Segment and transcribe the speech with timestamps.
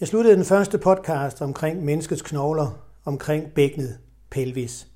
[0.00, 3.98] Jeg sluttede den første podcast omkring menneskets knogler, omkring bækkenet,
[4.30, 4.86] pelvis.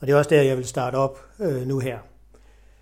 [0.00, 1.98] Og det er også der, jeg vil starte op øh, nu her.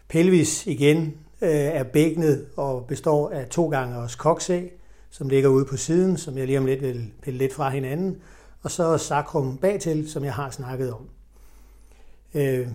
[0.08, 4.72] Pelvis igen øh, er bækkenet og består af to gange os koksæg,
[5.10, 8.16] som ligger ude på siden, som jeg lige om lidt vil pille lidt fra hinanden,
[8.62, 11.08] og så sacrum bagtil, som jeg har snakket om.
[12.34, 12.68] Øh,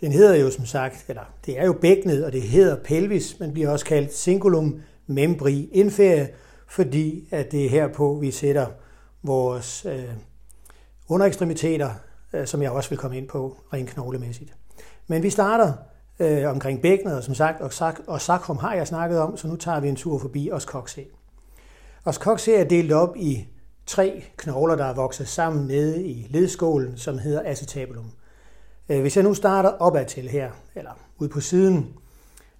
[0.00, 3.52] den hedder jo som sagt, eller det er jo bækkenet, og det hedder pelvis, men
[3.52, 6.26] bliver også kaldt cingulum membri inferior,
[6.68, 8.66] fordi at det er herpå, vi sætter
[9.22, 10.08] vores øh,
[11.08, 11.90] underekstremiteter,
[12.32, 14.54] øh, som jeg også vil komme ind på rent knoglemæssigt.
[15.06, 15.72] Men vi starter
[16.18, 19.48] øh, omkring bækkenet, og som sagt, og, sak, og sakrum har jeg snakket om, så
[19.48, 21.06] nu tager vi en tur forbi os kokse.
[22.04, 23.48] Os kokse er delt op i
[23.86, 28.10] tre knogler, der er vokset sammen nede i ledskålen, som hedder acetabulum.
[28.88, 31.94] Øh, hvis jeg nu starter opad til her, eller ud på siden,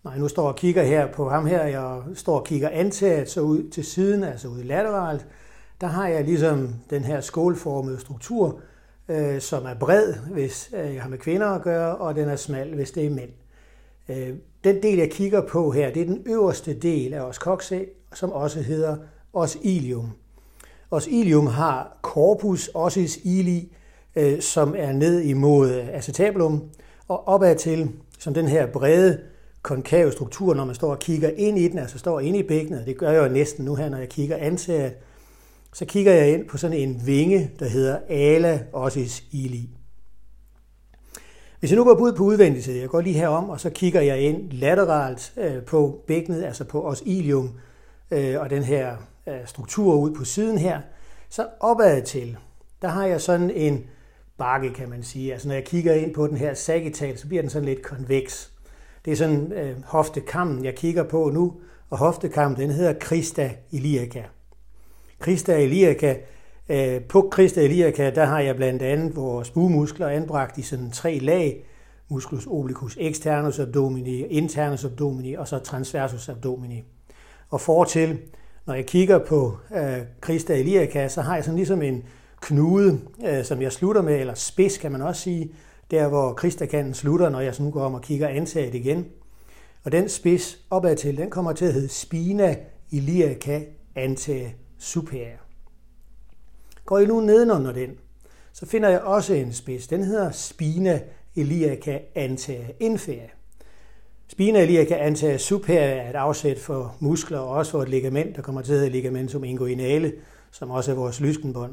[0.04, 3.40] Nej, nu står og kigger her på ham her, jeg står og kigger antaget, så
[3.40, 5.26] ud til siden, altså ud lateralt,
[5.80, 8.60] der har jeg ligesom den her skålformede struktur,
[9.08, 12.36] øh, som er bred, hvis øh, jeg har med kvinder at gøre, og den er
[12.36, 13.30] smal, hvis det er mænd.
[14.08, 17.86] Øh, den del, jeg kigger på her, det er den øverste del af os kokse,
[18.14, 18.96] som også hedder
[19.32, 20.10] os ilium.
[20.90, 23.76] Os ilium har corpus ossis ili,
[24.16, 26.62] øh, som er ned imod acetabulum,
[27.08, 29.18] og opad til, som den her brede
[29.62, 32.86] konkav struktur, når man står og kigger ind i den, altså står inde i bækkenet,
[32.86, 34.96] det gør jeg jo næsten nu her, når jeg kigger ansat.
[35.72, 39.70] så kigger jeg ind på sådan en vinge, der hedder ala ossis ili.
[41.60, 44.00] Hvis jeg nu går ud på udvendig side, jeg går lige herom, og så kigger
[44.00, 47.50] jeg ind lateralt øh, på bækkenet, altså på os ilium,
[48.10, 50.80] øh, og den her øh, struktur ud på siden her,
[51.28, 52.36] så opad til,
[52.82, 53.84] der har jeg sådan en
[54.38, 55.32] bakke, kan man sige.
[55.32, 58.52] Altså når jeg kigger ind på den her sagittal, så bliver den sådan lidt konveks.
[59.08, 61.54] Det er sådan øh, hoftekammen, jeg kigger på nu,
[61.90, 64.24] og hoftekammen, den hedder Krista iliaca.
[65.18, 66.16] Krista iliaca,
[66.68, 71.18] øh, på Krista iliaca, der har jeg blandt andet vores bugmuskler anbragt i sådan tre
[71.18, 71.64] lag,
[72.08, 76.84] musculus obliquus externus abdomini, internus abdomini og så transversus abdomini.
[77.50, 78.18] Og fortil,
[78.66, 82.04] når jeg kigger på øh, Krista iliaca, så har jeg sådan ligesom en
[82.40, 85.52] knude, øh, som jeg slutter med, eller spids kan man også sige,
[85.90, 89.06] der hvor kristakanten slutter, når jeg så nu går om og kigger ansat igen.
[89.84, 92.56] Og den spids opad til, den kommer til at hedde spina
[92.90, 95.38] iliaca ante superior.
[96.84, 97.90] Går I nu nedenunder den,
[98.52, 99.86] så finder jeg også en spids.
[99.86, 101.00] Den hedder spina
[101.34, 103.30] iliaca ante inferior.
[104.28, 108.42] Spina iliaca ante superior er et afsæt for muskler og også for et ligament, der
[108.42, 110.12] kommer til at hedde ligamentum inguinale,
[110.50, 111.72] som også er vores lyskenbånd.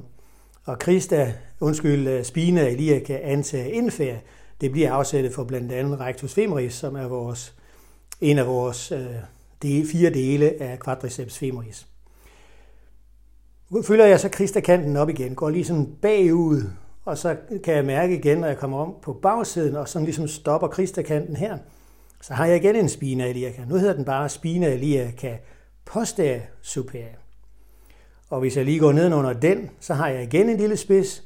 [0.66, 4.20] Og Krista, undskyld, øh, Spina, Iliaca, antage indfærd,
[4.62, 7.56] det bliver afsættet for blandt andet rectus femoris, som er vores,
[8.22, 9.06] en af vores øh,
[9.62, 11.88] de, fire dele af quadriceps femoris.
[13.70, 16.62] Nu jeg så Krista kanten op igen, går lige sådan bagud,
[17.06, 20.28] og så kan jeg mærke igen, når jeg kommer om på bagsiden, og sådan ligesom
[20.28, 21.58] stopper Krista kanten her,
[22.22, 23.66] så har jeg igen en spina iliaca.
[23.66, 25.38] Nu hedder den bare spina iliaca
[25.86, 27.25] posterior superior.
[28.30, 31.24] Og hvis jeg lige går ned under den, så har jeg igen en lille spids,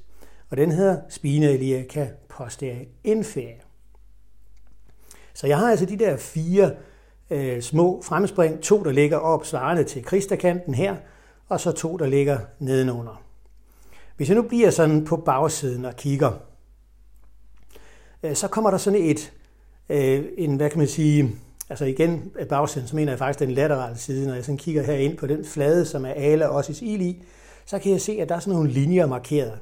[0.49, 3.63] og den hedder spina iliaca posterior inferior.
[5.33, 6.71] Så jeg har altså de der fire
[7.29, 10.95] øh, små fremspring, to der ligger op svarende til kristakanten her,
[11.49, 13.23] og så to der ligger nedenunder.
[14.17, 16.31] Hvis jeg nu bliver sådan på bagsiden og kigger,
[18.23, 19.33] øh, så kommer der sådan et,
[19.89, 21.35] øh, en, hvad kan man sige,
[21.69, 24.27] Altså igen, bagsiden, så mener jeg faktisk den laterale side.
[24.27, 27.23] Når jeg sådan kigger her ind på den flade, som er ala ossis ili,
[27.65, 29.59] så kan jeg se, at der er sådan nogle linjer markeret.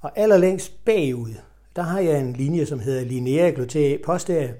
[0.00, 1.34] Og allerlængst bagud,
[1.76, 4.50] der har jeg en linje, som hedder linea glutea posterior.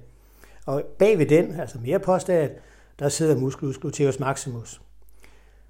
[0.67, 2.49] Og bag ved den, altså mere posterior,
[2.99, 4.81] der sidder musculus gluteus maximus.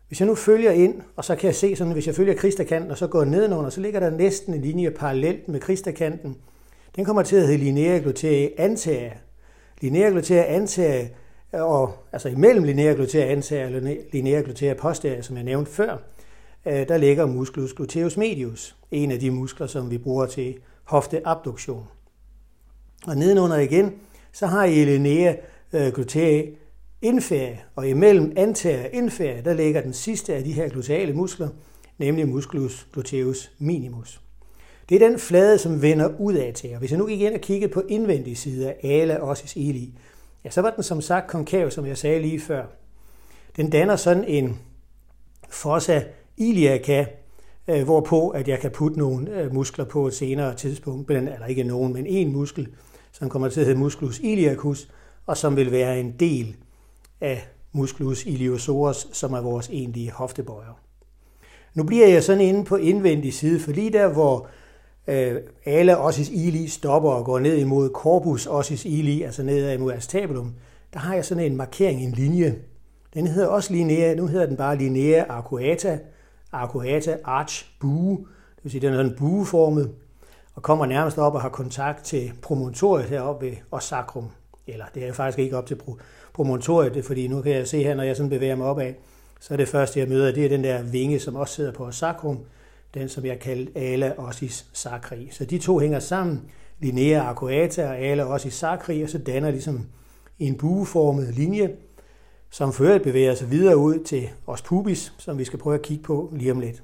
[0.08, 2.90] Hvis jeg nu følger ind, og så kan jeg se sådan, hvis jeg følger kristakanten,
[2.90, 6.36] og så går nedenunder, så ligger der næsten en linje parallelt med kristakanten.
[6.96, 9.12] Den kommer til at hedde linea glutea anterior
[9.82, 11.08] lineær glutea antager,
[11.52, 13.82] og, altså imellem lineær glutea antager og
[14.12, 15.96] lineær glutea posterior, som jeg nævnte før,
[16.66, 21.86] øh, der ligger musculus gluteus medius, en af de muskler, som vi bruger til hofteabduktion.
[23.06, 23.94] Og nedenunder igen,
[24.32, 25.34] så har I linea
[25.72, 26.44] øh, glutea
[27.76, 31.48] og imellem anterior og der ligger den sidste af de her gluteale muskler,
[31.98, 34.20] nemlig musculus gluteus minimus.
[34.88, 36.72] Det er den flade, som vender ud af til.
[36.72, 39.94] Og hvis jeg nu gik ind og kiggede på indvendig side af ala ossis ili,
[40.44, 42.64] ja, så var den som sagt konkav, som jeg sagde lige før.
[43.56, 44.58] Den danner sådan en
[45.50, 46.00] fossa
[46.36, 47.06] iliaca,
[47.68, 51.64] øh, hvorpå at jeg kan putte nogle øh, muskler på et senere tidspunkt, eller ikke
[51.64, 52.68] nogen, men en muskel,
[53.12, 54.88] som kommer til at hedde musculus iliacus,
[55.26, 56.56] og som vil være en del
[57.20, 60.80] af musculus iliosaurus, som er vores egentlige hoftebøjer.
[61.74, 64.48] Nu bliver jeg sådan inde på indvendig side, for lige der, hvor
[65.06, 69.92] Øh, alle ossis ili stopper og går ned imod corpus ossis ili, altså ned imod
[69.92, 70.54] acetabulum,
[70.92, 72.58] der har jeg sådan en markering, en linje.
[73.14, 75.98] Den hedder også linea, nu hedder den bare linea arcuata,
[76.52, 78.18] arcuata arch bue,
[78.56, 79.90] det vil sige, den er sådan bueformet,
[80.54, 84.28] og kommer nærmest op og har kontakt til promontoriet heroppe ved osacrum.
[84.66, 85.78] Eller det er faktisk ikke op til
[86.34, 88.92] promontoriet, fordi nu kan jeg se her, når jeg sådan bevæger mig opad,
[89.40, 91.90] så er det første, jeg møder, det er den der vinge, som også sidder på
[91.90, 92.38] sacrum,
[92.94, 95.28] den som jeg kaldte ala ossis sacri.
[95.30, 96.50] Så de to hænger sammen,
[96.80, 99.86] linea arcuata og ala ossis sacri, og så danner ligesom
[100.38, 101.76] en bueformet linje,
[102.50, 106.02] som fører bevæger sig videre ud til os pubis, som vi skal prøve at kigge
[106.02, 106.82] på lige om lidt.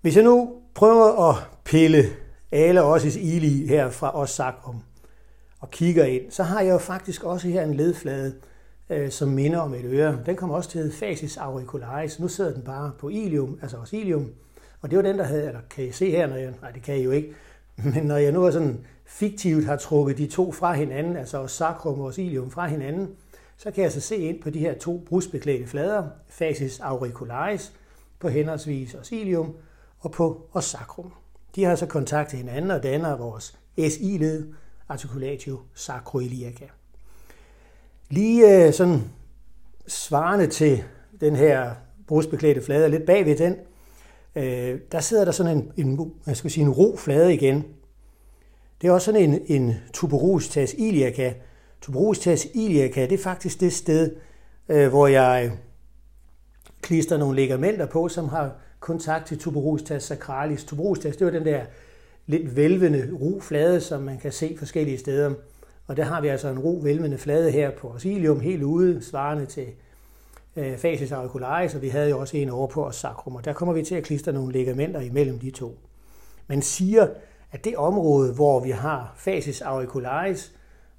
[0.00, 2.04] Hvis jeg nu prøver at pille
[2.52, 4.82] ala ossis ili her fra os sacrum
[5.60, 8.34] og kigger ind, så har jeg jo faktisk også her en ledflade,
[8.94, 10.18] øh, som minder om et øre.
[10.26, 12.20] Den kommer også til at hedde facis auricularis.
[12.20, 14.32] Nu sidder den bare på ilium, altså også ilium.
[14.80, 16.82] Og det var den, der havde, eller kan I se her, når jeg, nej det
[16.82, 17.34] kan I jo ikke,
[17.94, 21.56] men når jeg nu er sådan fiktivt har trukket de to fra hinanden, altså også
[21.56, 23.08] sacrum og ilium fra hinanden,
[23.56, 27.72] så kan jeg så se ind på de her to brusbeklædte flader, Fasis auricularis,
[28.18, 29.54] på henholdsvis osilium
[30.00, 31.12] og på os sacrum.
[31.54, 34.54] De har så kontakt til hinanden og danner vores SI-led,
[34.88, 36.66] articulatio sacroiliaca.
[38.10, 39.00] Lige øh, sådan
[39.86, 40.82] svarende til
[41.20, 41.74] den her
[42.06, 43.56] brusbeklædte flade, lidt bagved den,
[44.36, 47.64] øh, der sidder der sådan en, en, jeg skal sige, en ro flade igen.
[48.82, 51.34] Det er også sådan en, en tuberositas iliaca.
[51.80, 54.16] Tuberositas iliaca, det er faktisk det sted,
[54.68, 55.52] øh, hvor jeg
[56.82, 60.64] klister nogle ligamenter på, som har kontakt til tuberositas sacralis.
[60.64, 61.64] Tuberositas, det var den der
[62.26, 65.34] lidt vælvende ro flade, som man kan se forskellige steder.
[65.86, 69.46] Og der har vi altså en ro velvende flade her på osilium, helt ude, svarende
[69.46, 69.66] til
[70.56, 73.52] øh, facies auricularis, og vi havde jo også en over på os sacrum, og der
[73.52, 75.78] kommer vi til at klistre nogle ligamenter imellem de to.
[76.46, 77.08] Man siger,
[77.52, 80.52] at det område, hvor vi har facies auricularis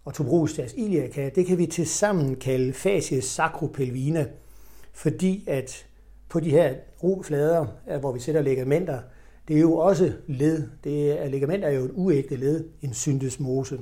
[0.06, 4.26] og tuberositas iliaca, det kan vi til sammen kalde facies sacropelvina,
[4.94, 5.86] fordi at
[6.30, 6.74] på de her
[7.04, 9.00] roflader, øh, hvor vi sætter ligamenter,
[9.48, 10.68] det er jo også led.
[10.84, 13.80] Det er, ligamenter er jo et uægte led, en syndesmose.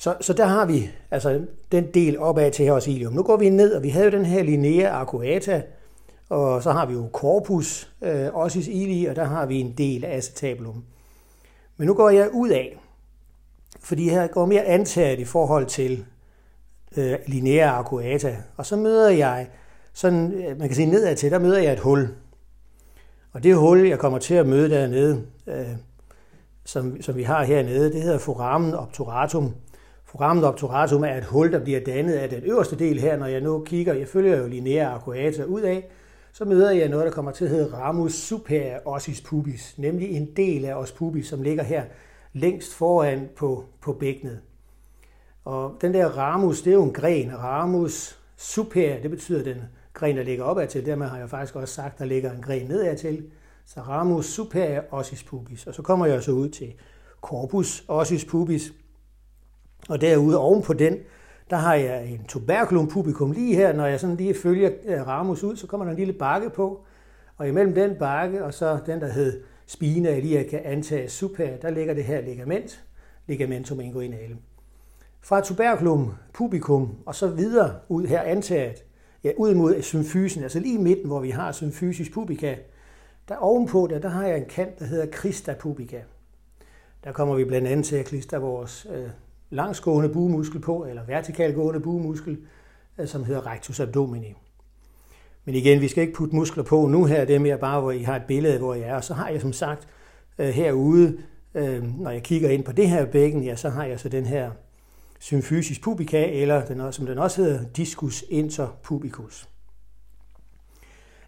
[0.00, 1.40] Så, så der har vi altså
[1.72, 3.12] den del opad til her ilium.
[3.12, 5.62] Nu går vi ned, og vi havde jo den her linea arcuata,
[6.28, 10.04] og så har vi jo corpus øh, ossis ili, og der har vi en del
[10.04, 10.84] af acetabulum.
[11.76, 12.78] Men nu går jeg ud af,
[13.80, 16.04] fordi her går mere antaget i forhold til
[16.96, 19.48] øh, linea arcuata, og så møder jeg
[19.92, 22.08] sådan, øh, man kan sige nedad til, der møder jeg et hul.
[23.32, 25.68] Og det hul, jeg kommer til at møde dernede, øh,
[26.64, 29.54] som, som vi har hernede, det hedder foramen obturatum.
[30.10, 33.40] Programmet obturatum er et hul, der bliver dannet af den øverste del her, når jeg
[33.40, 35.90] nu kigger, jeg følger jo linea arcuata ud af,
[36.32, 40.28] så møder jeg noget, der kommer til at hedde ramus superior ossis pubis, nemlig en
[40.36, 41.84] del af os pubis, som ligger her
[42.32, 44.40] længst foran på, på bækkenet.
[45.44, 47.38] Og den der ramus, det er jo en gren.
[47.38, 49.56] Ramus superior, det betyder den
[49.94, 50.86] gren, der ligger opad til.
[50.86, 53.24] Dermed har jeg faktisk også sagt, der ligger en gren nedad til.
[53.66, 55.66] Så ramus superior ossis pubis.
[55.66, 56.72] Og så kommer jeg så ud til
[57.20, 58.72] corpus ossis pubis.
[59.90, 60.98] Og derude oven på den,
[61.50, 63.72] der har jeg en tuberculum pubicum lige her.
[63.72, 66.84] Når jeg sådan lige følger Ramos ramus ud, så kommer der en lille bakke på.
[67.36, 71.94] Og imellem den bakke og så den, der hed spina iliaca antage super, der ligger
[71.94, 72.84] det her ligament,
[73.26, 74.36] ligamentum inguinale.
[75.20, 78.84] Fra tuberculum pubicum og så videre ud her antaget,
[79.24, 82.56] ja, ud mod symfysen, altså lige midten, hvor vi har symfysis pubica,
[83.28, 86.02] der ovenpå der, der har jeg en kant, der hedder Christa pubica.
[87.04, 89.08] Der kommer vi blandt andet til at klistre vores øh,
[89.50, 92.38] langsgående buemuskel på, eller vertikalgående buemuskel,
[92.98, 94.34] øh, som hedder rectus abdomini.
[95.44, 97.90] Men igen, vi skal ikke putte muskler på nu her, det er mere bare, hvor
[97.90, 98.94] I har et billede, hvor jeg er.
[98.94, 99.88] Og så har jeg som sagt
[100.38, 101.18] øh, herude,
[101.54, 104.26] øh, når jeg kigger ind på det her bækken, ja, så har jeg så den
[104.26, 104.50] her
[105.18, 109.48] symfysis pubica, eller den, som den også hedder, discus interpubicus.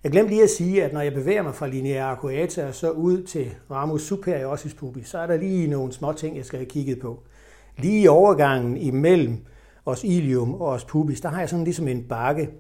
[0.05, 2.91] Jeg glemte lige at sige, at når jeg bevæger mig fra linea arcuata og så
[2.91, 6.59] ud til ramus superior ossis pubis, så er der lige nogle små ting, jeg skal
[6.59, 7.23] have kigget på.
[7.79, 9.45] Lige i overgangen imellem
[9.87, 12.51] os ilium og os pubis, der har jeg sådan ligesom en bakke.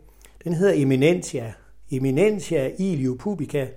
[0.45, 1.53] Den hedder eminentia.
[1.91, 3.69] Eminentia ilio pubica.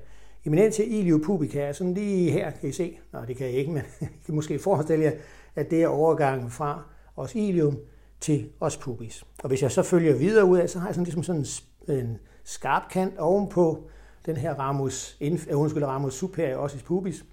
[0.46, 2.98] Eminentia ilio pubica er sådan lige her, kan I se.
[3.13, 5.12] Nå, det kan jeg ikke, men I kan måske forestille jer,
[5.56, 6.84] at det er overgangen fra
[7.15, 7.77] os ilium
[8.20, 9.24] til os pubis.
[9.44, 11.46] Og hvis jeg så følger videre ud af, så har jeg sådan ligesom sådan
[11.88, 13.89] en skarp kant ovenpå
[14.25, 17.25] den her ramus, øh, undskyld, ramus superior ossis pubis.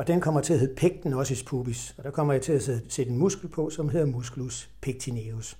[0.00, 1.94] Og den kommer til at hedde pecten ossis pubis.
[1.98, 5.56] Og der kommer jeg til at sætte en muskel på, som hedder musculus pectineus.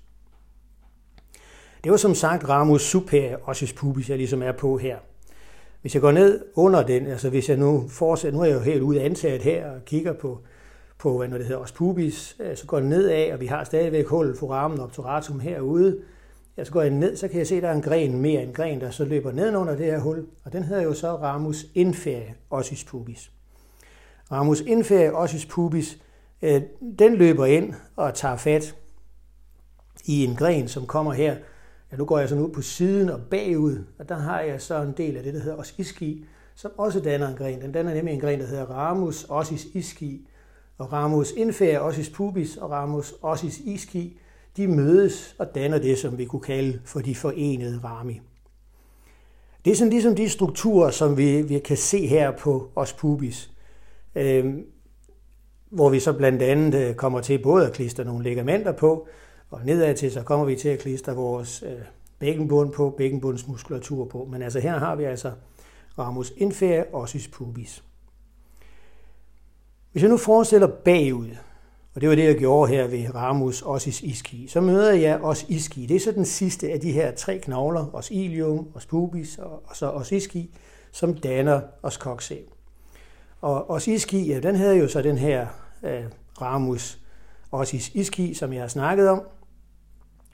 [1.84, 4.98] Det var som sagt ramus superior ossis pubis, jeg ligesom er på her.
[5.80, 8.60] Hvis jeg går ned under den, altså hvis jeg nu fortsætter, nu er jeg jo
[8.60, 10.40] helt ude antaget her og kigger på,
[10.98, 13.64] på hvad det hedder, os pubis, øh, så går jeg ned af, og vi har
[13.64, 16.00] stadigvæk hul foramen obturatum herude.
[16.56, 18.42] Ja, så går jeg ned, så kan jeg se, at der er en gren mere,
[18.42, 21.16] en gren, der så løber ned under det her hul, og den hedder jo så
[21.16, 23.30] ramus inferior ossis pubis.
[24.32, 25.98] Ramus inferior ossis pubis,
[26.42, 26.62] øh,
[26.98, 28.76] den løber ind og tager fat
[30.04, 31.36] i en gren, som kommer her.
[31.92, 34.82] Ja, nu går jeg sådan ud på siden og bagud, og der har jeg så
[34.82, 37.62] en del af det, der hedder os iski, som også danner en gren.
[37.62, 40.28] Den danner nemlig en gren, der hedder ramus ossis iski,
[40.78, 44.18] og ramus inferior ossis pubis og ramus ossis iski,
[44.56, 48.20] de mødes og danner det, som vi kunne kalde for de forenede rami.
[49.64, 53.50] Det er sådan ligesom de strukturer, som vi, vi kan se her på os pubis,
[54.14, 54.54] øh,
[55.70, 59.08] hvor vi så blandt andet øh, kommer til både at klistre nogle ligamenter på,
[59.50, 61.82] og nedad til, så kommer vi til at klistre vores øh,
[62.18, 64.28] bækkenbund på, bækkenbundsmuskulatur på.
[64.30, 65.32] Men altså her har vi altså
[65.98, 67.84] ramus inferior ossis pubis.
[69.92, 71.28] Hvis jeg nu forestiller bagud,
[71.94, 75.46] og det var det, jeg gjorde her ved ramus ossis iski, så møder jeg os
[75.48, 75.86] iski.
[75.86, 79.62] Det er så den sidste af de her tre knogler, os ilium, os pubis og,
[79.64, 80.54] og så os iski,
[80.92, 82.59] som danner os koksæv.
[83.40, 85.46] Og også iski, ja, den havde jo så den her
[85.82, 86.04] øh,
[86.40, 86.98] ramus
[87.50, 89.22] Også iski, som jeg har snakket om,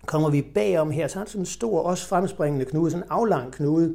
[0.06, 3.10] Kommer vi bagom her, så er det sådan en stor, også fremspringende knude, sådan en
[3.10, 3.94] aflang knude.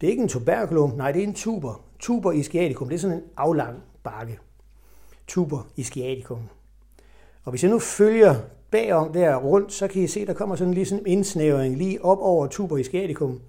[0.00, 1.84] Det er ikke en tuberkulum, nej, det er en tuber.
[1.98, 4.38] Tuber ischiaticum, det er sådan en aflang bakke.
[5.26, 6.38] Tuber ischiaticum.
[7.44, 8.34] Og hvis jeg nu følger
[8.70, 12.04] bagom der rundt, så kan I se, der kommer sådan lige sådan en indsnævring lige
[12.04, 13.40] op over tuber ischiaticum.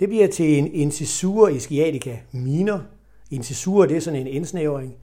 [0.00, 2.82] Det bliver til en incisura ischiatica minor.
[3.30, 4.96] Incisura, det er sådan en indsnævring.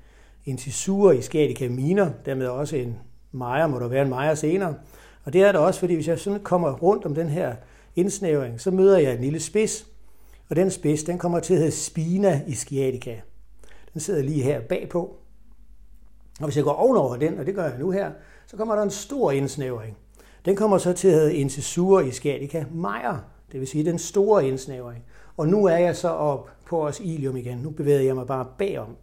[0.45, 2.97] Incisura ischiatica minor, dermed også en
[3.31, 4.75] mejer, må der være en mejer senere.
[5.23, 7.55] Og det er der også, fordi hvis jeg sådan kommer rundt om den her
[7.95, 9.87] indsnævring, så møder jeg en lille spids,
[10.49, 13.15] og den spids, den kommer til at hedde spina ischiatica.
[13.93, 15.15] Den sidder lige her bagpå.
[16.39, 18.11] Og hvis jeg går ovenover den, og det gør jeg nu her,
[18.47, 19.97] så kommer der en stor indsnævring.
[20.45, 25.03] Den kommer så til at hedde incisura ischiatica major, det vil sige den store indsnævring.
[25.37, 27.57] Og nu er jeg så op på os ilium igen.
[27.57, 28.95] Nu bevæger jeg mig bare bagom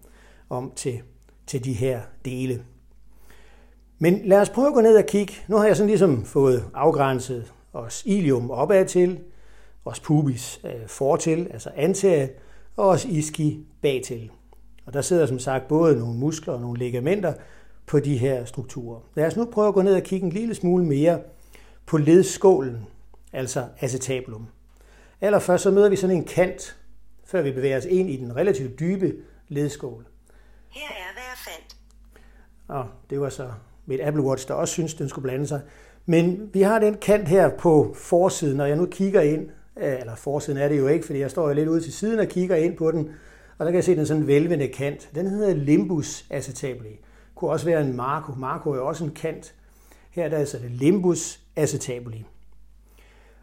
[0.50, 1.00] om til,
[1.46, 2.64] til de her dele.
[3.98, 5.34] Men lad os prøve at gå ned og kigge.
[5.48, 9.20] Nu har jeg sådan ligesom fået afgrænset os ilium opad til,
[9.84, 12.30] os pubis øh, fortil, altså antaget,
[12.76, 14.30] og os iski bagtil.
[14.86, 17.32] Og der sidder som sagt både nogle muskler og nogle ligamenter
[17.86, 19.00] på de her strukturer.
[19.14, 21.20] Lad os nu prøve at gå ned og kigge en lille smule mere
[21.86, 22.86] på ledskålen,
[23.32, 24.46] altså acetabulum.
[25.20, 26.76] Allerførst så møder vi sådan en kant,
[27.26, 29.14] før vi bevæger os ind i den relativt dybe
[29.48, 30.06] ledskål.
[30.70, 31.76] Her er, hvad jeg fandt.
[32.68, 33.50] Og det var så
[33.90, 35.60] et Apple Watch, der også synes, den skulle blande sig.
[36.06, 40.14] Men vi har den kant her på forsiden, og jeg nu kigger ind, øh, eller
[40.14, 42.56] forsiden er det jo ikke, fordi jeg står jo lidt ude til siden og kigger
[42.56, 43.10] ind på den,
[43.58, 45.10] og der kan jeg se den sådan vælvende kant.
[45.14, 47.00] Den hedder limbus acetabuli.
[47.34, 48.32] Kunne også være en marco.
[48.32, 49.54] Marco er jo også en kant.
[50.10, 52.24] Her er der altså det limbus acetabuli.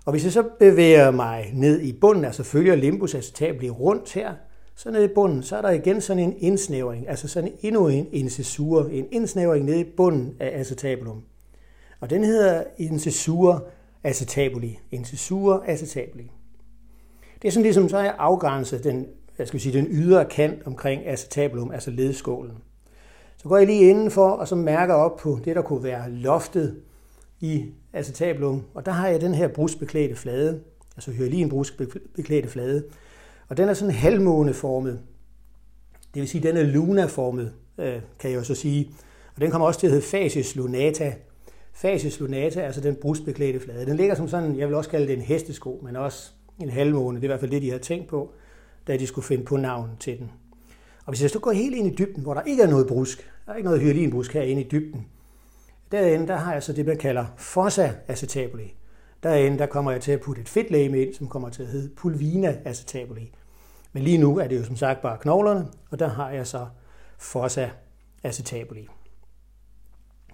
[0.05, 4.33] Og hvis jeg så bevæger mig ned i bunden, altså følger limbus acetabuli rundt her,
[4.75, 8.07] så nede i bunden, så er der igen sådan en indsnævring, altså sådan endnu en
[8.11, 11.23] incisur, en indsnævring nede i bunden af acetabulum.
[11.99, 13.67] Og den hedder incisur
[14.03, 16.31] acetabuli, incisur acetabuli.
[17.41, 20.67] Det er sådan ligesom, så har jeg afgrænset den, jeg skal sige, den ydre kant
[20.67, 22.57] omkring acetabulum, altså ledskålen.
[23.37, 26.81] Så går jeg lige indenfor, og så mærker op på det, der kunne være loftet
[27.41, 28.63] i acetabulum.
[28.73, 30.61] Og der har jeg den her brusbeklædte flade,
[30.95, 32.83] altså hyalin brusbeklædte flade.
[33.49, 34.99] Og den er sådan halvmåneformet.
[36.13, 38.91] Det vil sige, at den er lunaformet, øh, kan jeg jo så sige.
[39.35, 41.13] Og den kommer også til at hedde facies lunata.
[41.73, 43.85] Facies lunata, altså den brusbeklædte flade.
[43.85, 47.15] Den ligger som sådan, jeg vil også kalde det en hestesko, men også en halvmåne.
[47.15, 48.31] Det er i hvert fald det, de havde tænkt på,
[48.87, 50.31] da de skulle finde på navn til den.
[51.05, 53.31] Og hvis jeg så går helt ind i dybden, hvor der ikke er noget brusk,
[53.45, 55.05] der er ikke noget hyalinbrusk herinde i dybden,
[55.91, 58.75] derinde, der har jeg så det, man kalder fossa acetabuli.
[59.23, 61.95] Derinde, der kommer jeg til at putte et fedtlægeme ind, som kommer til at hedde
[61.95, 63.31] pulvina acetabuli.
[63.93, 66.67] Men lige nu er det jo som sagt bare knoglerne, og der har jeg så
[67.17, 67.69] fossa
[68.23, 68.87] acetabuli.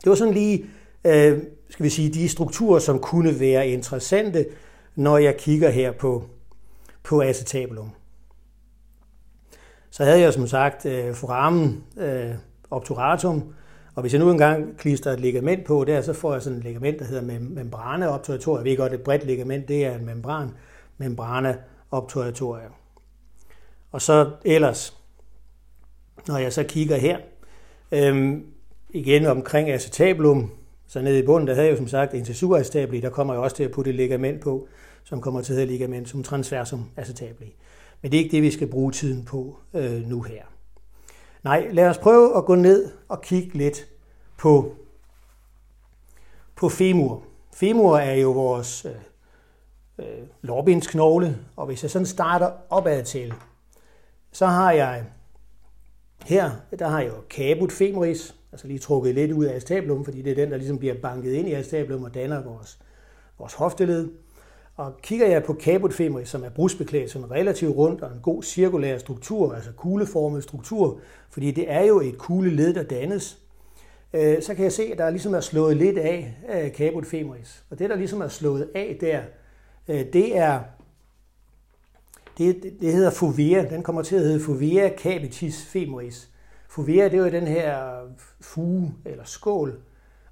[0.04, 0.66] Det var sådan lige,
[1.06, 4.46] øh, skal vi sige, de strukturer, som kunne være interessante,
[4.96, 6.24] når jeg kigger her på,
[7.04, 7.90] på acetabulum.
[9.90, 12.36] Så havde jeg som sagt øh, foramen øh,
[12.72, 13.54] obturatum,
[13.98, 16.64] og hvis jeg nu engang klister et ligament på der, så får jeg sådan et
[16.64, 20.50] ligament, der hedder membrane Vi Jeg ved godt, et bredt ligament, det er en membran,
[20.98, 21.58] membrane.
[23.92, 24.98] Og så ellers,
[26.28, 27.18] når jeg så kigger her,
[27.92, 28.46] øhm,
[28.90, 30.52] igen omkring acetabulum,
[30.88, 33.44] Så nede i bunden, der havde jeg jo som sagt incisura acetabli, der kommer jeg
[33.44, 34.68] også til at putte et ligament på,
[35.04, 37.56] som kommer til at hedde ligamentum transversum acetabli.
[38.02, 40.57] Men det er ikke det, vi skal bruge tiden på øh, nu her.
[41.44, 43.88] Nej, lad os prøve at gå ned og kigge lidt
[44.38, 44.76] på,
[46.56, 47.24] på femur.
[47.54, 48.92] Femur er jo vores øh,
[50.00, 53.34] øh, lårbensknogle, og hvis jeg sådan starter opad til,
[54.32, 55.06] så har jeg
[56.26, 60.22] her, der har jeg jo caput femoris, altså lige trukket lidt ud af acetabulum, fordi
[60.22, 62.80] det er den, der ligesom bliver banket ind i acetabulum og danner vores,
[63.40, 64.10] vores hofteled.
[64.78, 68.44] Og kigger jeg på caput femoris, som er brusbeklædt sådan relativt rundt og en god
[68.44, 73.40] cirkulær struktur, altså kugleformet struktur, fordi det er jo et kugleled, der dannes,
[74.14, 77.64] øh, så kan jeg se, at der ligesom er slået lidt af øh, caput femoris.
[77.70, 79.22] Og det, der ligesom er slået af der,
[79.88, 80.60] øh, det er
[82.38, 83.70] det, det hedder fovea.
[83.70, 86.30] Den kommer til at hedde fovea capitis femoris.
[86.70, 88.02] Fovea, det er jo den her
[88.40, 89.80] fuge eller skål,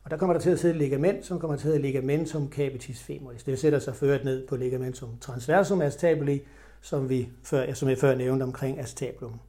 [0.05, 3.03] og der kommer der til at sidde ligament, som kommer til at hedde ligamentum capitis
[3.03, 3.43] femoris.
[3.43, 6.41] Det sætter sig ført ned på ligamentum transversum acetabuli,
[6.81, 9.39] som, vi før, som jeg før nævnte omkring acetabulum.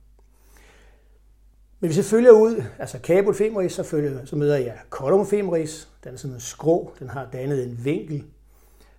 [1.81, 5.89] Men hvis jeg følger ud, altså caput femoris, så, følger, så møder jeg column femoris.
[6.05, 8.25] Den er sådan en skrå, den har dannet en vinkel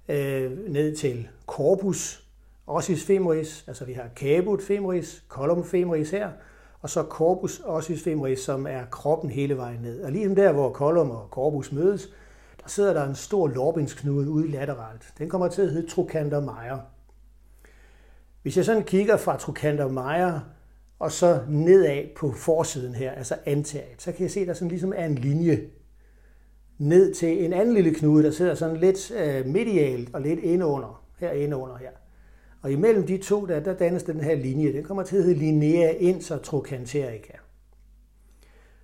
[0.09, 2.23] øh, ned til corpus
[2.67, 6.29] ossis femoris, altså vi har caput femoris, column femoris her,
[6.81, 10.01] og så corpus ossis femoris, som er kroppen hele vejen ned.
[10.01, 12.09] Og lige der, hvor kolum og corpus mødes,
[12.63, 15.13] der sidder der en stor lårbindsknude ude lateralt.
[15.17, 16.85] Den kommer til at hedde trochanter major.
[18.41, 20.43] Hvis jeg sådan kigger fra trochanter major
[20.99, 24.67] og så nedad på forsiden her, altså antaget, så kan jeg se, at der sådan
[24.67, 25.69] ligesom er en linje
[26.77, 31.03] ned til en anden lille knude, der sidder sådan lidt øh, medialt og lidt indunder,
[31.19, 31.91] her indunder her.
[32.61, 34.73] Og imellem de to, der, der dannes den her linje.
[34.73, 37.33] Den kommer til at hedde linea intertrochanterica.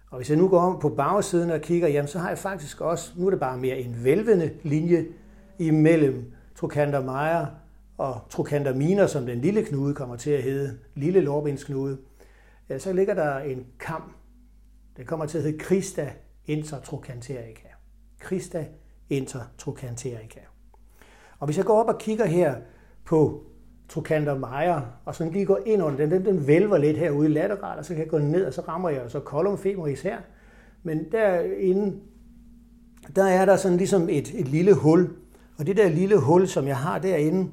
[0.09, 2.81] Og hvis jeg nu går om på bagsiden og kigger, jamen så har jeg faktisk
[2.81, 5.05] også, nu er det bare mere en vælvende linje
[5.59, 7.47] imellem trochanter major
[7.97, 11.97] og trochanter minor, som den lille knude kommer til at hedde, lille lårbensknude.
[12.69, 14.13] Ja, så ligger der en kam.
[14.97, 16.09] Den kommer til at hedde Christa
[16.45, 17.67] intertrochanterica.
[18.25, 18.65] Christa
[19.09, 20.39] intertrochanterica.
[21.39, 22.55] Og hvis jeg går op og kigger her
[23.05, 23.43] på
[23.93, 27.79] Trochanter Meyer, og sådan lige går ind under den, den, den vælver lidt herude lateralt,
[27.79, 30.17] og så kan jeg gå ned, og så rammer jeg så kolum femoris her.
[30.83, 31.95] Men derinde,
[33.15, 35.09] der er der sådan ligesom et, et lille hul,
[35.57, 37.49] og det der lille hul, som jeg har derinde,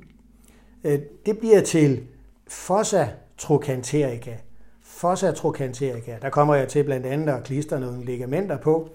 [0.85, 2.00] øh, det bliver til
[2.48, 3.07] fossa
[3.38, 4.37] trochanterica.
[4.83, 6.16] Fossa trochanterica.
[6.22, 8.88] Der kommer jeg til blandt andet at klistre nogle ligamenter på,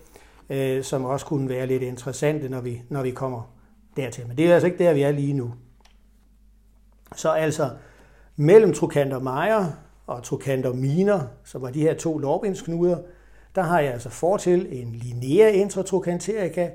[0.49, 3.53] øh, som også kunne være lidt interessante, når vi, når vi kommer
[3.97, 4.27] dertil.
[4.27, 5.51] Men det er altså ikke der, vi er lige nu.
[7.15, 7.69] Så altså
[8.35, 9.75] mellem Trochanter major
[10.07, 12.97] og Trochanter minor, som var de her to lårbensknuder,
[13.55, 16.69] der har jeg altså fortil en linea intratrokanterica,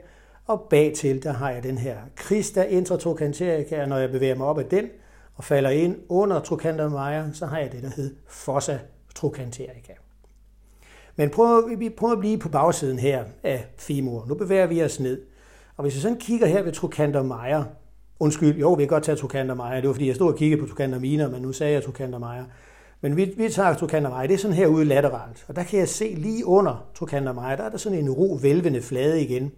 [0.46, 4.58] og bagtil der har jeg den her Krista intratrokanterica, og når jeg bevæger mig op
[4.58, 4.86] ad den
[5.34, 8.78] og falder ind under Trochanter major, så har jeg det, der hedder fossa
[9.14, 9.92] trochanterica.
[11.16, 14.24] Men prøv, vi prøver at blive på bagsiden her af femur.
[14.28, 15.22] Nu bevæger vi os ned.
[15.76, 17.64] Og hvis vi sådan kigger her ved Trochanter major,
[18.20, 19.74] Undskyld, jo, vi kan godt tage Tukander Meyer.
[19.74, 22.18] Det var fordi, jeg stod og kiggede på Tukander Miner, men nu sagde jeg Tukander
[22.18, 22.44] Meyer.
[23.00, 25.44] Men vi, vi tager Tukander Meyer, det er sådan herude lateralt.
[25.48, 28.38] Og der kan jeg se lige under Tukander Meyer, der er der sådan en ro
[28.42, 29.52] vælvende flade igen.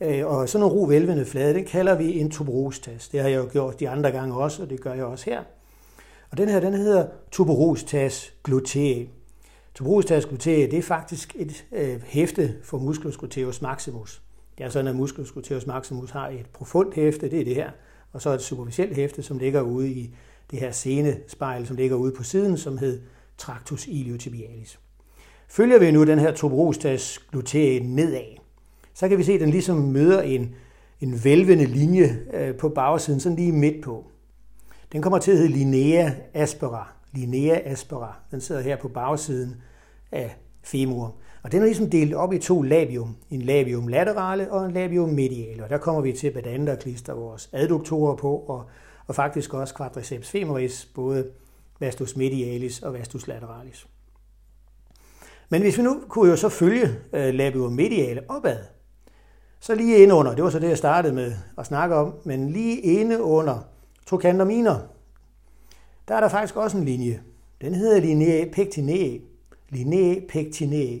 [0.00, 3.08] Øh, og sådan en ro vælvende flade, den kalder vi en tuberostas.
[3.08, 5.42] Det har jeg jo gjort de andre gange også, og det gør jeg også her.
[6.30, 9.08] Og den her, den hedder tuberostas glutee.
[9.74, 14.22] Tuberostas glutee, det er faktisk et øh, hæfte for musculus gluteus maximus.
[14.58, 17.70] Det er sådan, at musculus maximus har et profundt hæfte, det er det her,
[18.12, 20.14] og så et superficielt hæfte, som ligger ude i
[20.50, 23.00] det her senespejl, som ligger ude på siden, som hed
[23.38, 24.80] tractus iliotibialis.
[25.48, 28.42] Følger vi nu den her tuberostas glutee nedad,
[28.94, 30.54] så kan vi se, at den ligesom møder en,
[31.00, 34.06] en vælvende linje øh, på bagsiden, sådan lige midt på.
[34.92, 36.92] Den kommer til at hedde linea aspera.
[37.12, 38.16] Linea aspera.
[38.30, 39.56] Den sidder her på bagsiden
[40.12, 41.14] af femur.
[41.42, 43.16] Og den er ligesom delt op i to labium.
[43.30, 45.64] En labium laterale og en labium mediale.
[45.64, 48.64] Og der kommer vi til blandt andet at klistre vores adduktorer på, og,
[49.06, 51.26] og faktisk også quadriceps femoris, både
[51.80, 53.86] vastus medialis og vastus lateralis.
[55.48, 58.58] Men hvis vi nu kunne jo så følge øh, labium mediale opad,
[59.60, 62.50] så lige inde under, det var så det, jeg startede med at snakke om, men
[62.50, 63.58] lige inde under
[64.06, 64.82] trochanter minor,
[66.08, 67.20] der er der faktisk også en linje.
[67.60, 69.18] Den hedder linea pectinea.
[69.68, 70.98] Linea pectinea.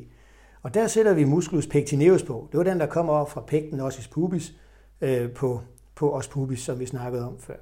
[0.62, 2.48] Og der sætter vi musculus pectineus på.
[2.52, 4.54] Det var den, der kommer op fra pecten ossis pubis
[5.00, 5.60] øh, på,
[5.94, 7.54] på os pubis, som vi snakkede om før.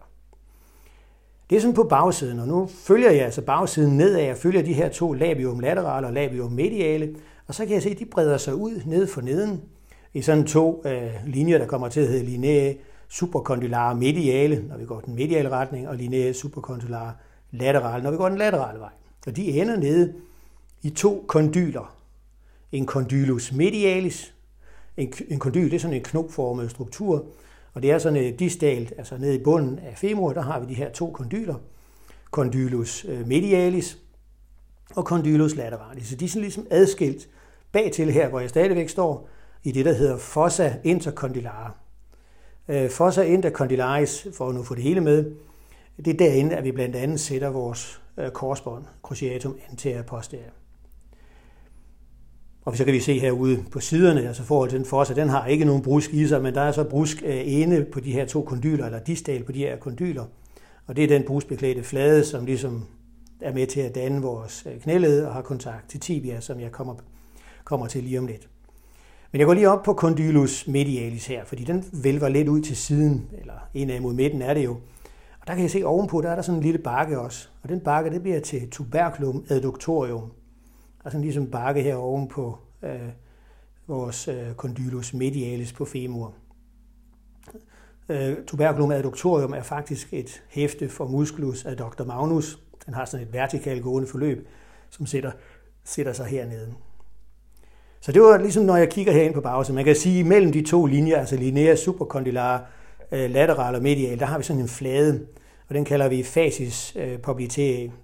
[1.50, 4.20] Det er sådan på bagsiden, og nu følger jeg altså bagsiden nedad.
[4.20, 7.90] Jeg følger de her to labium laterale og labium mediale, og så kan jeg se,
[7.90, 9.62] at de breder sig ud ned for neden
[10.14, 12.74] i sådan to øh, linjer, der kommer til at hedde linea
[13.08, 17.12] supercondylare mediale, når vi går den mediale retning, og linea supercondylare
[17.50, 18.90] laterale, når vi går den laterale vej.
[19.26, 20.14] Og de ender nede
[20.82, 21.99] i to kondyler.
[22.72, 24.34] En condylus medialis,
[24.96, 27.26] en, en kondyl, det er sådan en knopformet struktur,
[27.74, 30.66] og det er sådan et distalt, altså nede i bunden af femur, der har vi
[30.66, 31.54] de her to kondyler.
[32.30, 33.98] Condylus øh, medialis
[34.96, 36.06] og condylus lateralis.
[36.06, 37.28] Så de er sådan ligesom adskilt
[37.72, 39.28] bagtil her, hvor jeg stadigvæk står,
[39.64, 41.70] i det, der hedder fossa intercondylare.
[42.68, 45.32] Øh, fossa intercondylaris, for at nu få det hele med,
[45.96, 50.59] det er derinde, at vi blandt andet sætter vores øh, korsbånd, cruciatum anterior posterior.
[52.64, 55.46] Og så kan vi se herude på siderne, altså forhold til den fossa, den har
[55.46, 58.42] ikke nogen brusk i sig, men der er så brusk ene på de her to
[58.42, 60.24] kondyler, eller distal på de her kondyler.
[60.86, 62.84] Og det er den bruskbeklædte flade, som ligesom
[63.40, 66.72] er med til at danne vores øh, knæled og har kontakt til tibia, som jeg
[66.72, 66.94] kommer,
[67.64, 68.48] kommer til lige om lidt.
[69.32, 72.76] Men jeg går lige op på condylus medialis her, fordi den vælver lidt ud til
[72.76, 74.72] siden, eller en af mod midten er det jo.
[75.40, 77.48] Og der kan jeg se ovenpå, der er der sådan en lille bakke også.
[77.62, 80.30] Og den bakke, det bliver til tuberculum adductorium.
[81.04, 83.08] Altså ligesom bakke her ovenpå øh,
[83.86, 86.34] vores øh, condylus medialis på femur.
[88.08, 92.58] Øh, tuberculum adductorium er faktisk et hæfte for musculus adductor magnus.
[92.86, 94.48] Den har sådan et vertikalt gående forløb,
[94.90, 95.32] som sætter,
[95.84, 96.74] sætter sig hernede.
[98.00, 99.74] Så det var ligesom, når jeg kigger herind på bagsiden.
[99.74, 102.60] Man kan sige, at mellem de to linjer, altså linea supercondylare,
[103.12, 105.26] øh, lateral og medial, der har vi sådan en flade,
[105.68, 107.18] og den kalder vi fasis øh.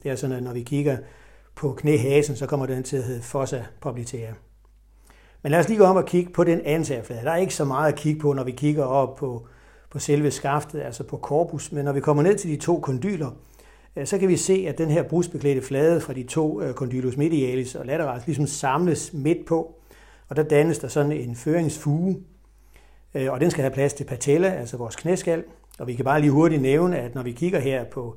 [0.02, 0.96] Det er sådan, at når vi kigger
[1.56, 4.32] på knæhasen, så kommer den til at hedde fossa poplitea.
[5.42, 7.24] Men lad os lige gå om og kigge på den antagerflade.
[7.24, 9.46] Der er ikke så meget at kigge på, når vi kigger op på,
[9.90, 13.30] på selve skaftet, altså på korpus, men når vi kommer ned til de to kondyler,
[13.96, 17.16] øh, så kan vi se, at den her brusbeklædte flade fra de to øh, condylus
[17.16, 19.74] medialis og lateralis ligesom samles midt på,
[20.28, 22.16] og der dannes der sådan en føringsfuge,
[23.14, 25.44] øh, og den skal have plads til patella, altså vores knæskal.
[25.78, 28.16] Og vi kan bare lige hurtigt nævne, at når vi kigger her på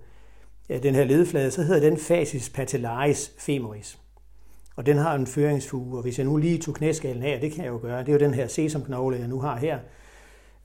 [0.69, 3.99] den her ledeflade, så hedder den fasis patellaris femoris.
[4.75, 7.63] Og den har en føringsfuge, og hvis jeg nu lige tog knæskallen af, det kan
[7.63, 9.79] jeg jo gøre, det er jo den her sesamknogle, jeg nu har her.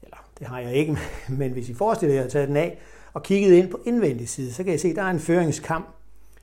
[0.02, 0.96] Eller det har jeg ikke,
[1.38, 2.78] men hvis I forestiller jer at tage den af
[3.12, 5.84] og kigget ind på indvendig side, så kan I se, at der er en føringskam.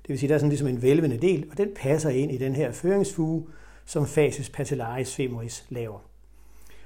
[0.02, 2.38] Det vil sige, der er sådan ligesom en vælvende del, og den passer ind i
[2.38, 3.48] den her føringsfuge,
[3.86, 6.00] som fasis patellaris femoris laver.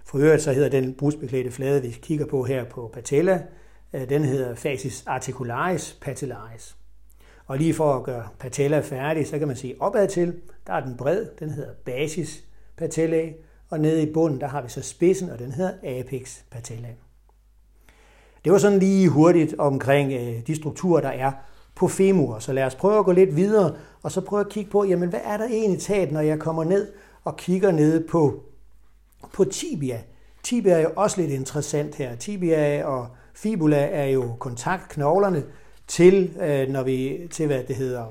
[0.06, 3.44] For øvrigt så hedder den brusbeklædte flade, vi kigger på her på patella,
[3.96, 6.76] Øh, den hedder fasis articularis patellaris.
[7.46, 10.36] Og lige for at gøre patella færdig, så kan man sige opad til,
[10.68, 12.44] der er den bred, den hedder basis
[12.78, 13.34] patellae,
[13.70, 16.96] og nede i bunden, der har vi så spidsen, og den hedder apex patellae.
[18.44, 21.32] Det var sådan lige hurtigt omkring øh, de strukturer, der er
[21.76, 22.40] på femur.
[22.40, 25.10] Så lad os prøve at gå lidt videre, og så prøve at kigge på, jamen
[25.10, 26.92] hvad er der egentlig taget, når jeg kommer ned
[27.24, 28.44] og kigger ned på,
[29.34, 30.02] på tibia.
[30.44, 32.16] Tibia er jo også lidt interessant her.
[32.16, 35.44] Tibia og fibula er jo kontaktknoglerne
[35.88, 38.06] til, øh, når vi, til hvad det hedder,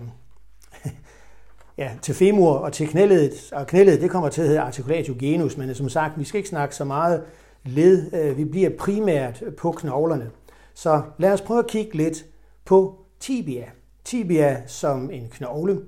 [1.78, 3.52] ja, til femur og til knæledet.
[3.52, 6.48] Og knæledet, det kommer til at hedde articulatio genus, men som sagt, vi skal ikke
[6.48, 7.22] snakke så meget
[7.64, 8.14] led.
[8.14, 10.30] Øh, vi bliver primært på knoglerne.
[10.74, 12.24] Så lad os prøve at kigge lidt
[12.64, 13.64] på tibia.
[14.04, 15.80] Tibia som en knogle.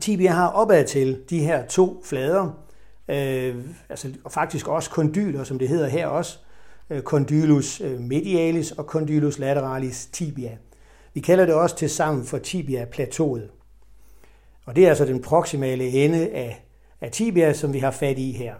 [0.00, 2.50] Tibia har opad til de her to flader,
[3.08, 3.56] øh,
[3.88, 6.38] altså, og faktisk også kondyler, som det hedder her også,
[6.90, 10.56] Øh, condylus øh, medialis og condylus lateralis tibia.
[11.14, 13.50] Vi kalder det også til sammen for tibia-plateauet.
[14.64, 16.64] Og det er altså den proximale ende af,
[17.00, 18.54] af tibia, som vi har fat i her.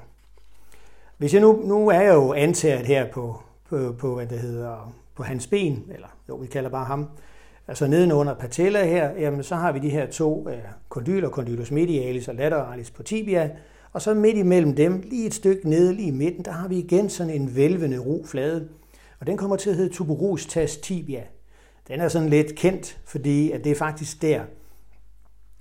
[1.18, 4.94] Hvis jeg nu, nu er jeg jo antaget her på, på, på, hvad det hedder,
[5.14, 7.08] på hans ben, eller jo, vi kalder bare ham,
[7.68, 10.58] Altså nedenunder patella her, jamen, så har vi de her to øh,
[10.88, 13.50] kondyler, condylus medialis og lateralis på tibia,
[13.96, 16.78] og så midt imellem dem, lige et stykke nede, lige i midten, der har vi
[16.78, 18.68] igen sådan en velvende ro flade,
[19.20, 21.22] og den kommer til at hedde tuberostas tibia.
[21.88, 24.42] Den er sådan lidt kendt, fordi at det er faktisk der,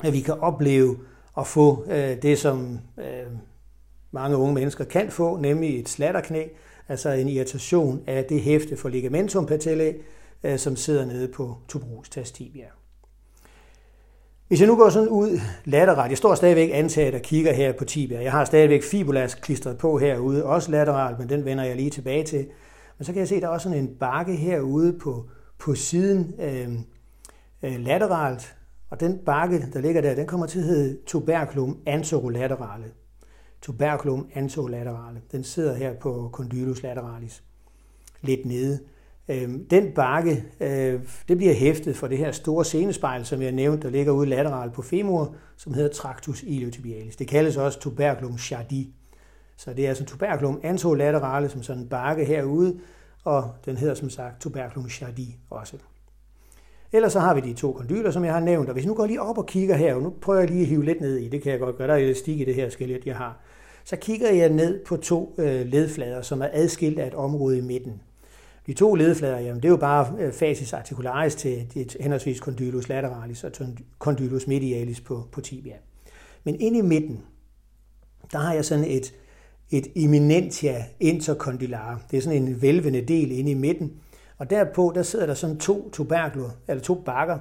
[0.03, 0.97] at vi kan opleve
[1.37, 3.31] at få øh, det, som øh,
[4.11, 6.43] mange unge mennesker kan få, nemlig et slatterknæ,
[6.87, 9.95] altså en irritation af det hæfte for ligamentum patellae,
[10.45, 12.65] Øh, som sidder nede på tuberostas tibia.
[14.47, 17.85] Hvis jeg nu går sådan ud lateralt, jeg står stadigvæk antaget og kigger her på
[17.85, 18.23] tibia.
[18.23, 22.23] Jeg har stadigvæk fibulas klistret på herude, også lateralt, men den vender jeg lige tilbage
[22.23, 22.47] til.
[22.97, 25.29] Men så kan jeg se, at der er også sådan en bakke herude på,
[25.59, 26.69] på siden øh,
[27.63, 28.55] øh, lateralt,
[28.89, 32.85] og den bakke, der ligger der, den kommer til at hedde tuberculum anterolaterale.
[33.61, 35.21] Tuberculum anterolaterale.
[35.31, 37.43] Den sidder her på condylus lateralis,
[38.21, 38.79] lidt nede.
[39.29, 43.87] Øhm, den bakke, øh, det bliver hæftet for det her store senespejl, som jeg nævnte,
[43.87, 47.15] der ligger ude lateralt på femur, som hedder tractus iliotibialis.
[47.15, 48.93] Det kaldes også tuberculum chardi.
[49.57, 52.79] Så det er altså tuberculum antolaterale, som sådan en bakke herude,
[53.23, 55.77] og den hedder som sagt tuberculum chardi også.
[56.91, 59.05] Ellers så har vi de to kondyler, som jeg har nævnt, og hvis nu går
[59.05, 61.29] lige op og kigger her, og nu prøver jeg lige at hive lidt ned i,
[61.29, 63.39] det kan jeg godt gøre, der er elastik i det her skelet, jeg har.
[63.83, 67.61] Så kigger jeg ned på to øh, ledflader, som er adskilt af et område i
[67.61, 68.01] midten.
[68.67, 72.89] De to ledflader, jamen, det er jo bare øh, fasis articularis til et henholdsvis condylus
[72.89, 73.51] lateralis og
[73.99, 75.75] condylus medialis på, på tibia.
[76.43, 77.23] Men inde i midten,
[78.31, 79.13] der har jeg sådan et,
[79.69, 82.05] et eminentia intercondylar.
[82.11, 83.93] Det er sådan en vælvende del inde i midten.
[84.37, 87.37] Og derpå, der sidder der sådan to tuberkler, eller to bakker.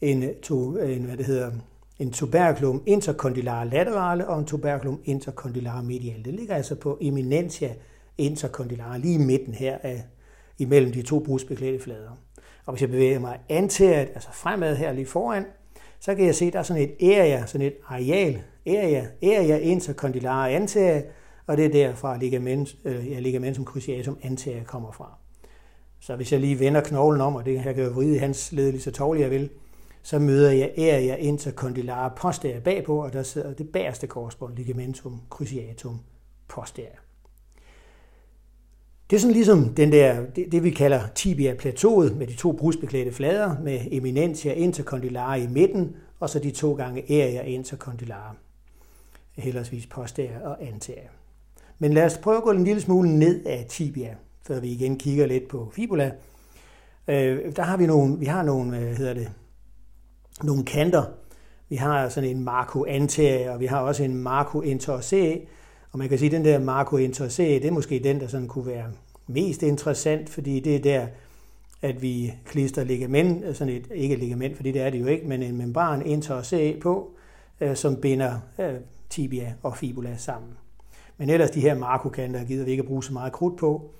[0.00, 1.50] En, to, en, hvad det hedder,
[1.98, 6.24] en tuberculum intercondylar laterale og en tuberculum intercondylar medial.
[6.24, 7.74] Det ligger altså på eminentia
[8.18, 10.04] intercondylar, lige i midten her af,
[10.58, 12.10] imellem de to brusbeklædte flader.
[12.66, 15.44] Og hvis jeg bevæger mig anteriort, altså fremad her lige foran,
[16.00, 19.58] så kan jeg se, at der er sådan et area, sådan et areal, area, area
[19.58, 21.02] intercondylar anterior,
[21.46, 25.18] og det er derfra ligament, øh, ja, ligamentum cruciatum anterior kommer fra.
[26.00, 28.52] Så hvis jeg lige vender knoglen om, og det her kan jeg vride i hans
[28.52, 29.50] led lige så tårlig jeg vil,
[30.02, 36.00] så møder jeg area intercondylar posterior bagpå, og der sidder det bagerste korsbånd, ligamentum cruciatum
[36.48, 37.03] posterior.
[39.14, 43.12] Det er sådan ligesom den der, det, det vi kalder tibia-plateauet med de to brusbeklædte
[43.12, 48.36] flader med eminentia intercondylar i midten, og så de to gange area intercondylar,
[49.32, 51.10] heldigvis posterior og anterior.
[51.78, 54.14] Men lad os prøve at gå en lille smule ned af tibia,
[54.46, 56.12] før vi igen kigger lidt på fibula.
[57.08, 59.32] Øh, der har vi nogle, vi har nogle, hvad hedder det,
[60.42, 61.04] nogle kanter.
[61.68, 65.36] Vi har sådan en marco anterior, og vi har også en marco interossea,
[65.92, 68.48] og man kan sige, at den der marco interossea, det er måske den, der sådan
[68.48, 68.84] kunne være
[69.26, 71.06] mest interessant, fordi det er der,
[71.82, 75.42] at vi klister ligament, sådan et, ikke ligament, fordi det er det jo ikke, men
[75.42, 77.10] en membran interossea på,
[77.60, 78.74] øh, som binder øh,
[79.10, 80.50] tibia og fibula sammen.
[81.18, 83.90] Men ellers de her markokanter gider vi ikke at bruge så meget krudt på.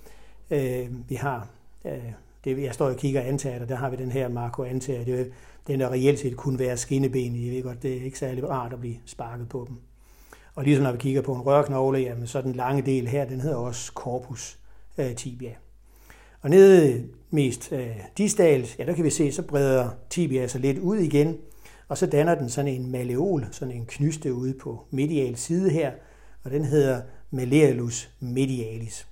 [0.51, 1.47] Øh, vi har,
[1.85, 2.11] øh,
[2.43, 5.05] det, jeg står og kigger antager, og der har vi den her marco antager.
[5.05, 5.31] Det,
[5.67, 7.45] den der reelt set kunne være skinneben i.
[7.45, 9.77] Jeg ved godt, det er ikke særlig rart at blive sparket på dem.
[10.55, 13.41] Og ligesom når vi kigger på en rørknogle, jamen, så den lange del her, den
[13.41, 14.59] hedder også corpus
[14.97, 15.55] øh, tibia.
[16.41, 20.77] Og nede mest øh, distalt, ja, der kan vi se, så breder tibia sig lidt
[20.77, 21.37] ud igen,
[21.87, 25.91] og så danner den sådan en malleol, sådan en knyste ude på medial side her,
[26.43, 29.07] og den hedder malleolus medialis.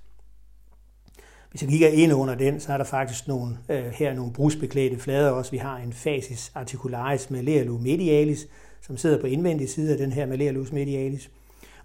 [1.50, 4.98] Hvis jeg kigger ind under den, så er der faktisk nogle, øh, her nogle brusbeklædte
[4.98, 5.50] flader også.
[5.50, 8.48] Vi har en fasis articularis malleolus medialis,
[8.80, 11.30] som sidder på indvendig side af den her malleolus medialis.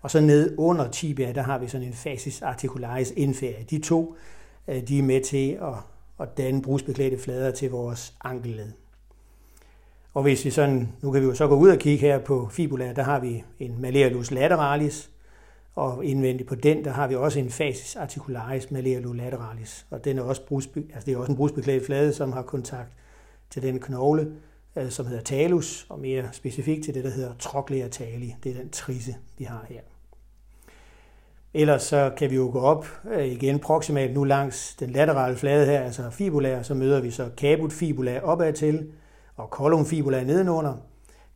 [0.01, 3.63] Og så ned under tibia, der har vi sådan en fasis articularis inferior.
[3.69, 4.15] De to,
[4.67, 5.73] øh, de er med til at,
[6.19, 8.71] at danne brusbeklædte flader til vores ankelled.
[10.13, 12.47] Og hvis vi sådan, nu kan vi jo så gå ud og kigge her på
[12.51, 15.09] fibula, der har vi en malleolus lateralis,
[15.75, 20.17] og indvendigt på den, der har vi også en fasis articularis malleolus lateralis, og den
[20.17, 22.89] er også brus, altså det er også en brusbeklædt flade, som har kontakt
[23.49, 24.31] til den knogle,
[24.75, 28.35] øh, som hedder talus, og mere specifikt til det, der hedder trochlea tali.
[28.43, 29.81] Det er den trisse, vi har her.
[31.53, 35.65] Ellers så kan vi jo gå op øh, igen proximalt nu langs den laterale flade
[35.65, 38.91] her, altså fibula, så møder vi så caput fibula opad til,
[39.35, 40.73] og column fibula nedenunder.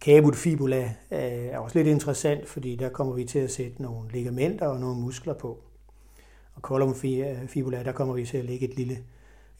[0.01, 4.11] Caput fibula øh, er også lidt interessant, fordi der kommer vi til at sætte nogle
[4.11, 5.59] ligamenter og nogle muskler på.
[6.55, 8.97] Og column øh, fibula, der kommer vi til at lægge et lille,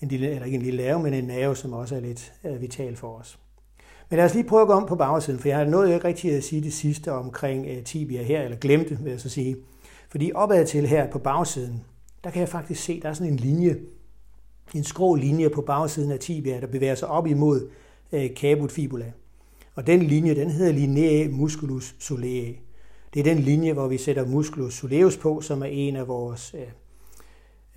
[0.01, 2.62] en lille, eller ikke en lille nerve, men en nerve, som også er lidt øh,
[2.62, 3.39] vital for os.
[4.13, 6.08] Men lad os lige prøve at gå om på bagsiden, for jeg har nået ikke
[6.08, 9.56] rigtig at sige det sidste omkring øh, tibia her, eller glemte, vil jeg så sige.
[10.10, 11.84] Fordi opad til her på bagsiden,
[12.23, 13.78] der kan jeg faktisk se, der er sådan en linje,
[14.73, 17.69] en skrå linje på bagsiden af tibia, der bevæger sig op imod
[18.12, 19.12] øh, caput fibula.
[19.76, 22.56] Og den linje, den hedder linea musculus soleae.
[23.13, 26.56] Det er den linje, hvor vi sætter musculus soleus på, som er en af vores
[26.58, 26.62] øh,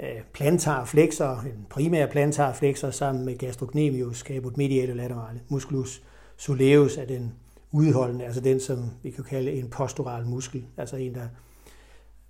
[0.09, 5.41] øh plantar flexor, en primær plantar flexor, sammen med gastrocnemius, caput mediale laterale.
[5.49, 6.03] Musculus
[6.37, 7.35] soleus er den
[7.73, 11.29] udholdende, altså den, som vi kan kalde en postural muskel, altså en, der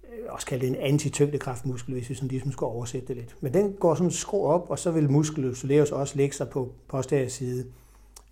[0.05, 3.37] øh, også kaldet en antityngdekraftmuskel, hvis vi sådan ligesom skulle oversætte det lidt.
[3.41, 6.73] Men den går sådan skrå op, og så vil musculus soleus også lægge sig på
[6.89, 7.67] posterior side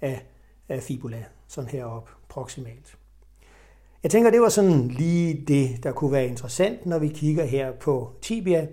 [0.00, 0.26] af,
[0.68, 2.96] af fibula, sådan herop proximalt.
[4.02, 7.72] Jeg tænker, det var sådan lige det, der kunne være interessant, når vi kigger her
[7.72, 8.66] på tibia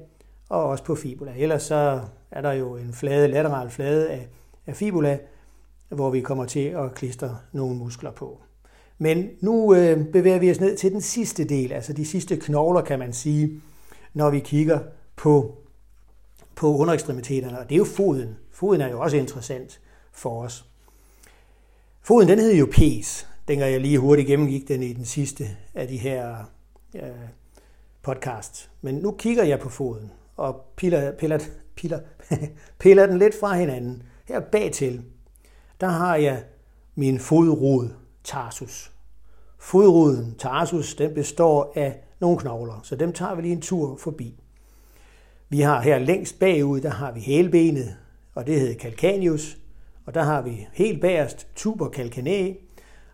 [0.49, 1.33] og også på fibula.
[1.37, 4.27] Ellers så er der jo en flade, lateral flade af,
[4.67, 5.19] af fibula,
[5.91, 8.41] hvor vi kommer til at klistre nogle muskler på.
[8.97, 12.81] Men nu øh, bevæger vi os ned til den sidste del, altså de sidste knogler,
[12.81, 13.61] kan man sige,
[14.13, 14.79] når vi kigger
[15.15, 15.55] på,
[16.55, 18.37] på underekstremiteterne, og det er jo foden.
[18.51, 20.65] Foden er jo også interessant for os.
[22.01, 23.27] Foden, den hedder jo pes.
[23.47, 26.35] Dengang jeg lige hurtigt gennemgik den i den sidste af de her
[26.95, 27.01] øh,
[28.01, 28.69] podcast.
[28.81, 31.39] Men nu kigger jeg på foden og piller, piller,
[31.75, 31.99] piller,
[32.79, 34.03] piller den lidt fra hinanden.
[34.27, 35.03] Her bagtil,
[35.81, 36.43] der har jeg
[36.95, 37.89] min fodrod
[38.23, 38.91] tarsus.
[39.59, 44.35] Fodroden tarsus, den består af nogle knogler, så dem tager vi lige en tur forbi.
[45.49, 47.95] Vi har her længst bagud, der har vi hælbenet,
[48.35, 49.57] og det hedder calcaneus,
[50.05, 52.55] og der har vi helt bagerst tuber calcaneae,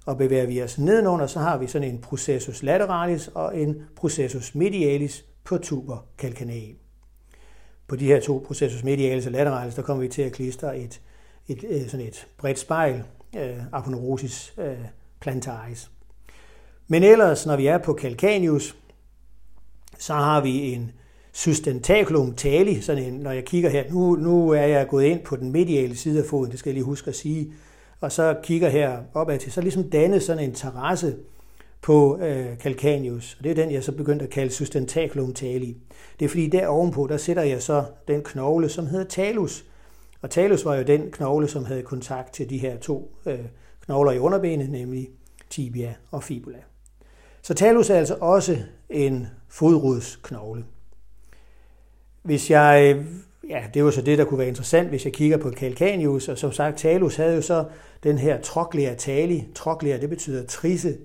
[0.06, 4.56] og bevæger vi os nedenunder, så har vi sådan en processus lateralis og en processus
[4.56, 6.76] medialis på tuber calcaneae.
[7.88, 11.02] På de her to processus medialis og lateralis, der kommer vi til at klistre et,
[11.48, 13.04] et, øh, sådan et bredt spejl,
[13.38, 14.78] øh, aponeurosis øh,
[15.20, 15.92] plantaris.
[16.88, 18.76] Men ellers, når vi er på calcaneus,
[19.98, 20.92] så har vi en
[21.34, 25.36] sustentaculum tali, sådan en, når jeg kigger her, nu, nu er jeg gået ind på
[25.36, 27.54] den mediale side af foden, det skal jeg lige huske at sige,
[28.02, 31.16] og så kigger her opad til, så ligesom dannet sådan en terrasse
[31.82, 35.78] på øh, calcaneus, og det er den, jeg så begyndte at kalde sustentaculum tali.
[36.20, 39.66] Det er fordi der ovenpå, der sætter jeg så den knogle, som hedder talus,
[40.22, 43.40] og talus var jo den knogle, som havde kontakt til de her to øh,
[43.86, 45.10] knogler i underbenet, nemlig
[45.50, 46.58] tibia og fibula.
[47.42, 48.58] Så talus er altså også
[48.90, 50.66] en fodrodsknogle.
[52.24, 53.04] Hvis jeg,
[53.50, 56.38] ja, det var så det, der kunne være interessant, hvis jeg kigger på calcaneus, og
[56.38, 57.66] som sagt, talus havde jo så
[58.04, 59.48] den her troklea tali.
[59.56, 60.98] Troklea, det betyder trisse,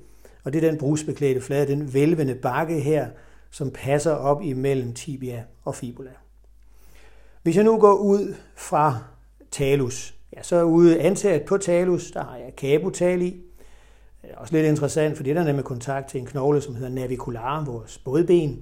[0.44, 3.08] og det er den brusbeklædte flade, den vælvende bakke her,
[3.50, 6.10] som passer op imellem tibia og fibula.
[7.42, 8.98] Hvis jeg nu går ud fra
[9.50, 13.40] talus, ja, så er ude antaget på talus, der har jeg cabotali.
[14.22, 16.74] Det er også lidt interessant, for det er der med kontakt til en knogle, som
[16.74, 18.60] hedder navicular, vores bådben.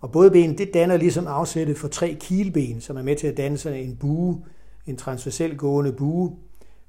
[0.00, 3.58] Og bådben, det danner ligesom afsættet for tre kilben, som er med til at danne
[3.58, 4.44] sådan en bue,
[4.86, 6.36] en transversel gående bue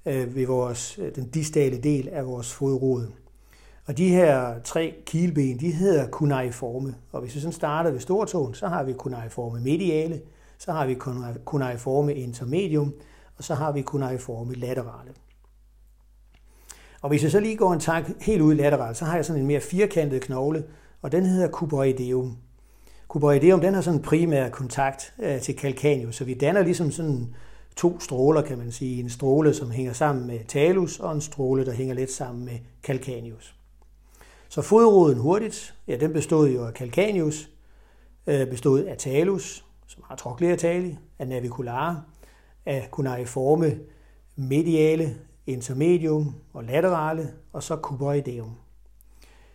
[0.05, 3.07] øh, ved vores, øh, den distale del af vores fodrod.
[3.85, 6.95] Og de her tre kilben, de hedder kunaiforme.
[7.11, 10.21] Og hvis vi sådan starter ved stortåen, så har vi kunaiforme mediale,
[10.57, 10.97] så har vi
[11.45, 12.93] kunaiforme intermedium,
[13.37, 15.11] og så har vi kunaiforme laterale.
[17.01, 19.41] Og hvis jeg så lige går en tak helt ud lateralt, så har jeg sådan
[19.41, 20.63] en mere firkantet knogle,
[21.01, 22.37] og den hedder cuboideum.
[23.07, 27.35] Cuboideum, den har sådan en primær kontakt øh, til calcaneus, så vi danner ligesom sådan
[27.75, 28.99] to stråler, kan man sige.
[28.99, 32.59] En stråle, som hænger sammen med talus, og en stråle, der hænger lidt sammen med
[32.83, 33.55] calcaneus.
[34.49, 37.49] Så fodroden hurtigt, ja, den bestod jo af calcaneus,
[38.27, 40.55] øh, bestod af talus, som har troklea
[41.19, 42.03] af naviculare,
[42.65, 43.79] af cuneiforme
[44.35, 45.15] mediale,
[45.47, 48.55] intermedium og laterale, og så cuboideum.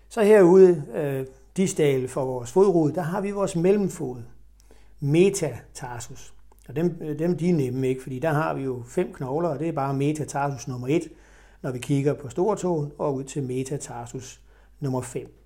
[0.08, 4.22] Så herude, øh, distal for vores fodrod, der har vi vores mellemfod,
[5.00, 6.34] metatarsus.
[6.68, 8.02] Og dem, øh, dem de er nemme, ikke?
[8.02, 11.08] fordi der har vi jo fem knogler, og det er bare metatarsus nummer 1,
[11.62, 14.40] når vi kigger på stortåen og ud til metatarsus
[14.80, 15.41] nummer 5.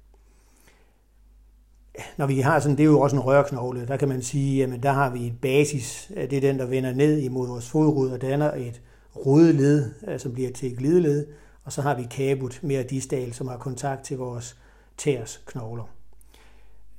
[2.16, 4.82] Når vi har sådan, det er jo også en rørknogle, der kan man sige, jamen
[4.82, 8.20] der har vi et basis, det er den, der vender ned imod vores fodrud og
[8.20, 8.80] danner et
[9.26, 11.26] rodeled, øh, som bliver til et glideled,
[11.64, 14.56] og så har vi kabut mere distal, som har kontakt til vores
[14.98, 15.84] tærs knogler.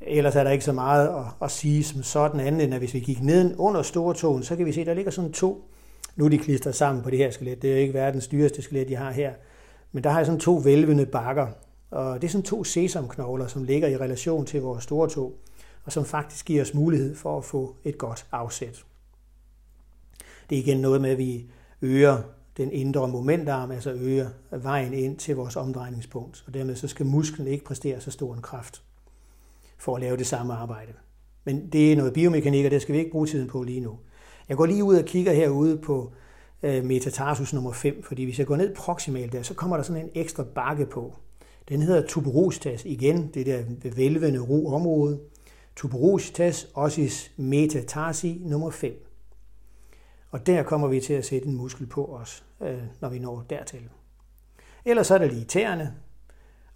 [0.02, 2.94] Ellers er der ikke så meget at, at sige som sådan andet, end at hvis
[2.94, 5.72] vi gik ned under stortåen, så kan vi se, at der ligger sådan to,
[6.16, 8.88] nu er de klistret sammen på det her skelet, det er ikke verdens dyreste skelet,
[8.88, 9.34] de har her,
[9.92, 11.48] men der har jeg sådan to vælvende bakker,
[11.92, 15.38] og det er sådan to sesamknogler, som ligger i relation til vores store tog,
[15.86, 18.86] og som faktisk giver os mulighed for at få et godt afsæt.
[20.50, 21.46] Det er igen noget med, at vi
[21.82, 22.18] øger
[22.58, 27.48] den indre momentarm, altså øger vejen ind til vores omdrejningspunkt, og dermed så skal musklen
[27.48, 28.84] ikke præstere så stor en kraft
[29.78, 30.94] for at lave det samme arbejde.
[31.44, 34.00] Men det er noget biomekanik, og det skal vi ikke bruge tiden på lige nu.
[34.50, 36.12] Jeg går lige ud og kigger herude på
[36.64, 40.04] øh, metatarsus nummer 5, fordi hvis jeg går ned proximalt der, så kommer der sådan
[40.04, 41.14] en ekstra bakke på.
[41.70, 43.64] Den hedder tuberositas igen, det der
[43.96, 45.20] velvende ro område.
[45.76, 49.08] Tuberositas ossis metatarsi nummer 5.
[50.32, 53.46] Og der kommer vi til at sætte en muskel på os, øh, når vi når
[53.50, 53.90] dertil.
[54.86, 55.94] Ellers er der lige tæerne,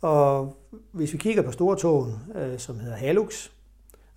[0.01, 0.55] og
[0.91, 3.51] hvis vi kigger på stortåen, øh, som hedder hallux,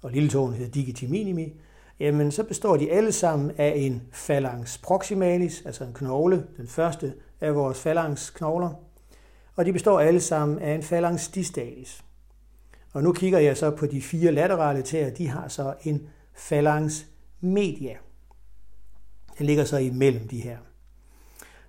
[0.03, 1.53] og lilletåen hedder digiti minimi,
[2.01, 7.15] jamen så består de alle sammen af en phalanx proximalis, altså en knogle, den første
[7.41, 8.71] af vores phalanx knogler,
[9.57, 12.05] og de består alle sammen af en phalanx distalis.
[12.93, 16.09] Og nu kigger jeg så på de fire laterale tæer, de har så en
[16.49, 17.03] phalanx
[17.41, 17.97] media.
[19.39, 20.59] Den ligger så imellem de her.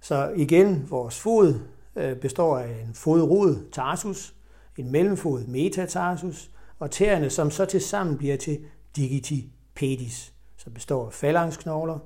[0.01, 1.59] Så igen, vores fod
[1.95, 4.35] øh, består af en fodrod, tarsus,
[4.77, 8.65] en mellemfod, metatarsus, og tæerne, som så til sammen bliver til
[8.95, 11.99] digiti pedis, som består af falangsknogler,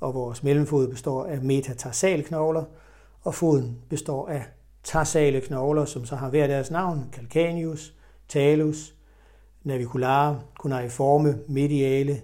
[0.00, 2.64] og vores mellemfod består af metatarsalknogler,
[3.22, 4.44] og foden består af
[4.84, 7.94] tarsale knogler, som så har hver deres navn, calcaneus,
[8.28, 8.94] talus,
[9.62, 12.22] naviculare, cuneiforme, mediale,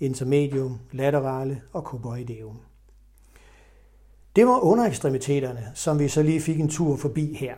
[0.00, 2.60] intermedium, laterale og cuboideum.
[4.36, 7.54] Det var underekstremiteterne, som vi så lige fik en tur forbi her.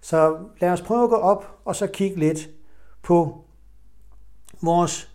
[0.00, 2.50] Så lad os prøve at gå op og så kigge lidt
[3.02, 3.44] på
[4.62, 5.10] vores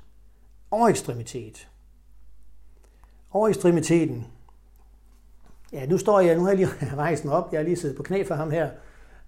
[0.71, 1.69] overekstremitet.
[3.32, 4.28] Overekstremiteten.
[5.74, 7.97] Ja, nu står jeg, nu har jeg lige rejst mig op, jeg har lige siddet
[7.97, 8.69] på knæ for ham her.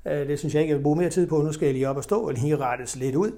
[0.05, 1.41] Øh, det synes jeg ikke, jeg vil bruge mere tid på.
[1.41, 3.31] Nu skal jeg lige op og stå og lige rettes lidt ud.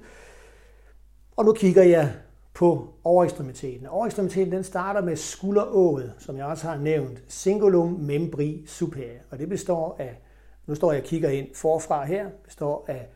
[1.36, 2.14] Og nu kigger jeg
[2.54, 3.88] på overekstremiteten.
[3.88, 9.20] Overekstremiteten den starter med skulderået, som jeg også har nævnt, cingulum membri superior.
[9.32, 10.22] Og det består af,
[10.66, 13.10] nu står jeg og kigger ind forfra her, består af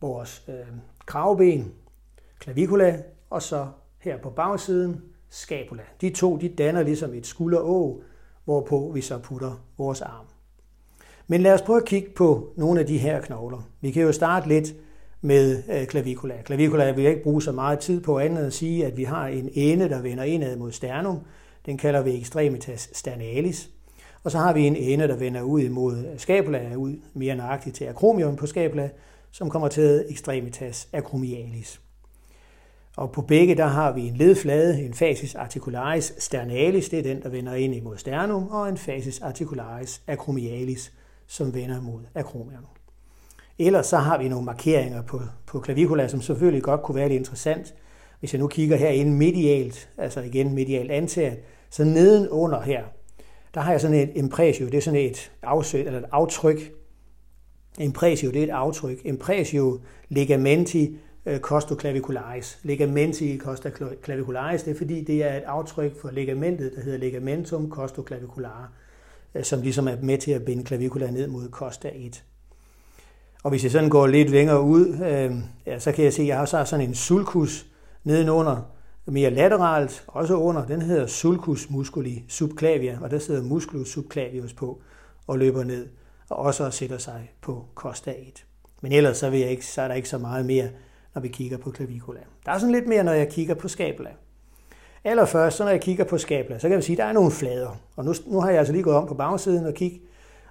[0.00, 0.54] vores øh,
[1.06, 1.72] kravben,
[2.42, 3.66] clavicula, og så
[3.98, 5.82] her på bagsiden, scapula.
[6.00, 8.02] De to de danner ligesom et skulderå,
[8.44, 10.26] hvorpå vi så putter vores arm.
[11.26, 13.68] Men lad os prøve at kigge på nogle af de her knogler.
[13.80, 14.74] Vi kan jo starte lidt
[15.20, 16.42] med klavikula.
[16.46, 16.92] clavicula.
[16.92, 19.26] Vil jeg ikke bruge så meget tid på andet end at sige, at vi har
[19.26, 21.18] en ende, der vender indad mod sternum.
[21.66, 23.70] Den kalder vi extremitas sternalis.
[24.24, 27.84] Og så har vi en ende, der vender ud imod scapula, ud mere nøjagtigt til
[27.84, 28.90] acromion på scapula,
[29.30, 31.80] som kommer til extremitas acromialis.
[32.96, 37.22] Og på begge der har vi en ledflade, en fasis articularis sternalis, det er den,
[37.22, 40.92] der vender ind imod sternum, og en fasis articularis acromialis,
[41.26, 42.66] som vender mod acromion.
[43.58, 47.18] Ellers så har vi nogle markeringer på, på clavicula, som selvfølgelig godt kunne være lidt
[47.18, 47.74] interessant.
[48.20, 51.38] Hvis jeg nu kigger herinde medialt, altså igen medialt antaget,
[51.70, 52.84] så nedenunder her,
[53.54, 56.72] der har jeg sådan et impressio, det er sådan et afsøg, eller et aftryk.
[57.78, 58.98] Impressio, det er et aftryk.
[59.04, 62.58] Impressio ligamenti Øh, costoclavicularis.
[62.62, 68.66] Ligamenti costoclavicularis, det er fordi, det er et aftryk for ligamentet, der hedder ligamentum costoclaviculare,
[69.34, 72.24] øh, som ligesom er med til at binde clavicula ned mod costa 1.
[73.42, 75.34] Og hvis jeg sådan går lidt længere ud, øh,
[75.66, 77.66] ja, så kan jeg se, at jeg har så sådan en sulcus
[78.04, 78.70] nedenunder,
[79.06, 80.66] mere lateralt, også under.
[80.66, 84.82] Den hedder sulcus musculi subclavia, og der sidder musculus subclavius på
[85.26, 85.88] og løber ned,
[86.30, 88.44] og også sætter sig på costa 1.
[88.80, 90.68] Men ellers så, vil jeg ikke, så er der ikke så meget mere,
[91.14, 92.20] når vi kigger på clavicula.
[92.46, 94.10] Der er sådan lidt mere, når jeg kigger på scapula.
[95.04, 97.30] Allerførst, så når jeg kigger på scapula, så kan vi sige, at der er nogle
[97.30, 97.80] flader.
[97.96, 100.00] Og nu, nu har jeg altså lige gået om på bagsiden og kigget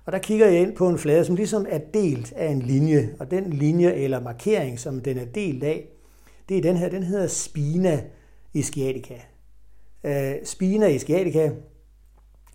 [0.05, 3.16] og der kigger jeg ind på en flade, som ligesom er delt af en linje.
[3.20, 5.88] Og den linje eller markering, som den er delt af,
[6.49, 8.03] det er den her, den hedder spina
[8.53, 9.14] ischiatica.
[10.03, 11.51] Uh, øh, spina ischiatica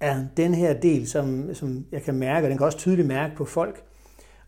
[0.00, 3.36] er den her del, som, som jeg kan mærke, og den kan også tydeligt mærke
[3.36, 3.82] på folk.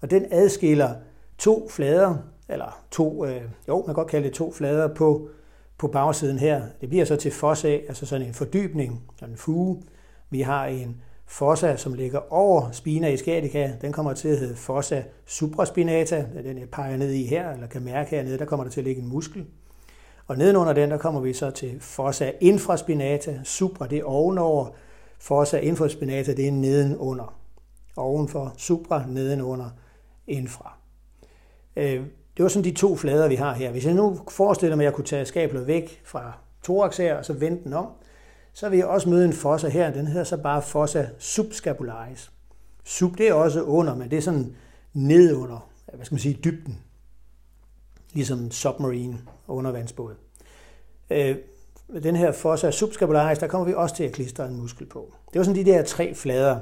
[0.01, 0.95] Og den adskiller
[1.39, 2.17] to flader,
[2.51, 5.29] eller to, øh, jo, man kan godt kalde det to flader på,
[5.79, 6.63] på bagsiden her.
[6.81, 9.83] Det bliver så til fossa, altså sådan en fordybning, sådan en fuge.
[10.31, 15.03] Vi har en fossa, som ligger over spina ischiatica, den kommer til at hedde fossa
[15.27, 18.81] supraspinata, den jeg peger ned i her, eller kan mærke hernede, der kommer der til
[18.81, 19.47] at ligge en muskel.
[20.27, 24.69] Og nedenunder den, der kommer vi så til fossa infraspinata, supra det er ovenover,
[25.19, 27.37] fossa infraspinata det er nedenunder.
[27.97, 29.71] Ovenfor, supra nedenunder,
[30.27, 30.77] infra.
[31.77, 33.71] Øh, det var sådan de to flader, vi har her.
[33.71, 36.33] Hvis jeg nu forestiller mig, at jeg kunne tage skablet væk fra
[36.65, 37.87] thorax her, og så vende den om,
[38.53, 39.93] så vil jeg også møde en fossa her.
[39.93, 42.31] Den hedder så bare fossa subscapularis.
[42.85, 44.57] Sub, det er også under, men det er sådan
[44.93, 46.79] nedunder, hvad skal man sige, dybden.
[48.13, 49.19] Ligesom submarine
[49.49, 50.15] undervandsbåd.
[51.11, 51.37] Øh,
[51.89, 55.15] med den her fossa subscapularis, der kommer vi også til at klistre en muskel på.
[55.33, 56.59] Det var sådan de der tre flader.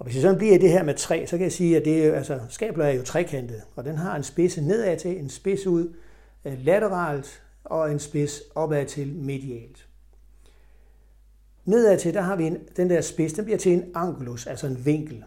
[0.00, 1.84] Og hvis jeg sådan bliver i det her med tre, så kan jeg sige, at
[1.84, 5.28] det er, altså, skabler er jo trekantet, og den har en spidse nedad til, en
[5.28, 5.94] spids ud
[6.44, 9.88] øh, lateralt, og en spids opad til medialt.
[11.64, 14.66] Nedad til, der har vi en, den der spids, den bliver til en angulus, altså
[14.66, 15.24] en vinkel.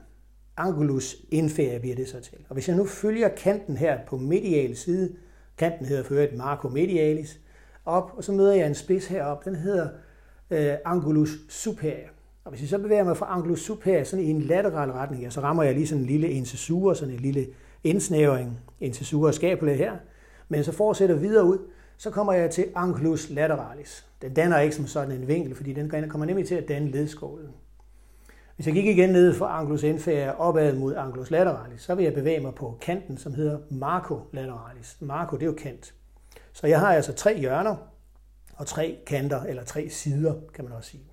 [0.57, 2.37] Angulus inferior bliver det så til.
[2.49, 5.15] Og hvis jeg nu følger kanten her på medial side,
[5.57, 7.39] kanten hedder for øvrigt Marco medialis,
[7.85, 9.89] op, og så møder jeg en spids herop, den hedder
[10.49, 12.12] øh, angulus superior.
[12.45, 15.29] Og hvis jeg så bevæger mig fra angulus superior sådan i en lateral retning, ja,
[15.29, 17.47] så rammer jeg lige sådan en lille incissure, sådan en lille
[17.83, 19.93] indsnævring, incissure skabule her,
[20.49, 21.57] men så fortsætter videre ud,
[21.97, 24.05] så kommer jeg til angulus lateralis.
[24.21, 27.49] Den danner ikke som sådan en vinkel, fordi den kommer nemlig til at danne ledskålen.
[28.55, 32.13] Hvis jeg gik igen ned fra angulus inferior opad mod angulus lateralis, så vil jeg
[32.13, 34.97] bevæge mig på kanten, som hedder marco lateralis.
[34.99, 35.93] Marco, det er jo kant.
[36.53, 37.75] Så jeg har altså tre hjørner
[38.55, 41.12] og tre kanter, eller tre sider, kan man også sige.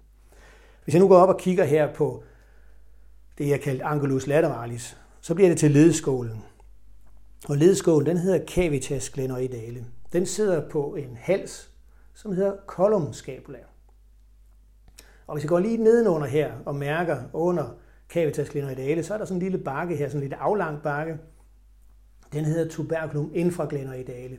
[0.85, 2.23] Hvis jeg nu går op og kigger her på
[3.39, 6.45] det, jeg kalder angulus lateralis, så bliver det til ledskålen.
[7.49, 9.87] Og ledskålen, den hedder cavitas glenoidale.
[10.13, 11.71] Den sidder på en hals,
[12.15, 13.59] som hedder column scapula.
[15.27, 17.77] Og hvis jeg går lige nedenunder her og mærker under
[18.09, 21.19] cavitas glenoidale, så er der sådan en lille bakke her, sådan en lidt aflang bakke.
[22.33, 24.39] Den hedder tuberculum infraglenoidale.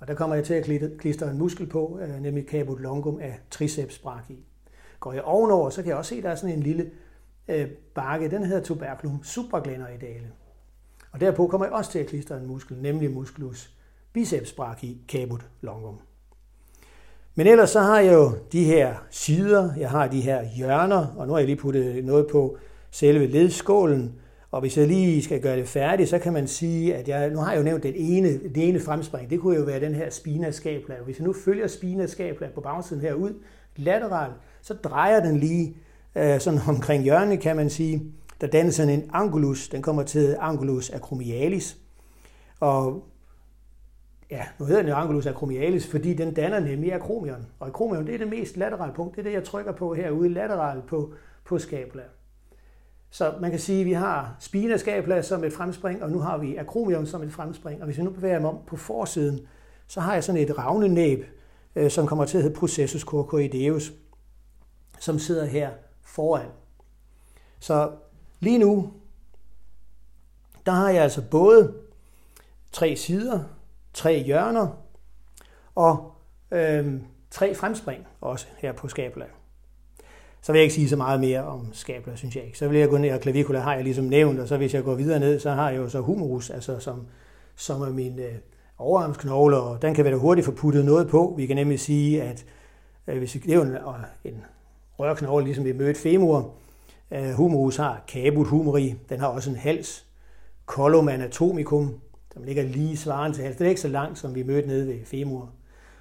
[0.00, 0.64] Og der kommer jeg til at
[0.98, 4.47] klistre en muskel på, øh, nemlig caput longum af triceps brachii.
[5.00, 6.90] Går jeg ovenover, så kan jeg også se, at der er sådan en lille
[7.48, 10.30] øh, bakke, den hedder tuberculum supraglenoidale.
[11.12, 13.70] Og derpå kommer jeg også til at klistre en muskel, nemlig musculus
[14.12, 15.98] biceps brachii caput longum.
[17.34, 21.26] Men ellers så har jeg jo de her sider, jeg har de her hjørner, og
[21.26, 22.56] nu har jeg lige puttet noget på
[22.90, 24.14] selve ledskålen.
[24.50, 27.38] Og hvis jeg lige skal gøre det færdigt, så kan man sige, at jeg, nu
[27.38, 30.10] har jeg jo nævnt den ene, det ene fremspring, det kunne jo være den her
[30.10, 30.96] spina scapula.
[31.04, 33.34] Hvis jeg nu følger spina scapula på bagsiden her ud,
[33.76, 35.76] lateralt, så drejer den lige
[36.14, 38.12] øh, sådan omkring hjørnet, kan man sige.
[38.40, 41.76] Der dannes sådan en angulus, den kommer til angulus acromialis.
[42.60, 43.04] Og
[44.30, 47.46] ja, nu hedder den jo angulus acromialis, fordi den danner nemlig akromion.
[47.60, 49.16] Og akromion, det er det mest laterale punkt.
[49.16, 51.12] Det er det, jeg trykker på herude lateralt på,
[51.44, 52.02] på scapula.
[53.10, 56.38] Så man kan sige, at vi har spina scapula som et fremspring, og nu har
[56.38, 57.80] vi akromion som et fremspring.
[57.80, 59.40] Og hvis vi nu bevæger mig om på forsiden,
[59.86, 61.24] så har jeg sådan et ravne næb,
[61.76, 63.92] øh, som kommer til at hedde processus coracoideus,
[64.98, 65.70] som sidder her
[66.02, 66.48] foran.
[67.60, 67.90] Så
[68.40, 68.92] lige nu,
[70.66, 71.74] der har jeg altså både
[72.72, 73.40] tre sider,
[73.94, 74.68] tre hjørner
[75.74, 76.12] og
[76.50, 79.24] øh, tre fremspring også her på skabla.
[80.40, 82.58] Så vil jeg ikke sige så meget mere om skabla, synes jeg ikke.
[82.58, 84.84] Så vil jeg gå ned, og klavikula har jeg ligesom nævnt, og så hvis jeg
[84.84, 87.06] går videre ned, så har jeg jo så humerus, altså som,
[87.56, 88.34] som er min øh,
[88.78, 91.34] overarmsknogle, og den kan være hurtigt få puttet noget på.
[91.36, 92.44] Vi kan nemlig sige, at
[93.06, 93.76] øh, hvis det er jo en,
[94.24, 94.44] en
[94.98, 96.54] rørknogle, ligesom vi mødte femur.
[97.10, 100.06] Øh, humerus har caput humeri, den har også en hals.
[100.66, 101.94] Colum anatomicum,
[102.32, 103.58] som ligger lige svarende til halsen.
[103.58, 105.50] Det er ikke så langt, som vi mødte nede ved femur.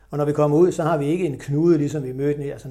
[0.09, 2.51] Og når vi kommer ud, så har vi ikke en knude, ligesom vi mødte nede,
[2.51, 2.67] altså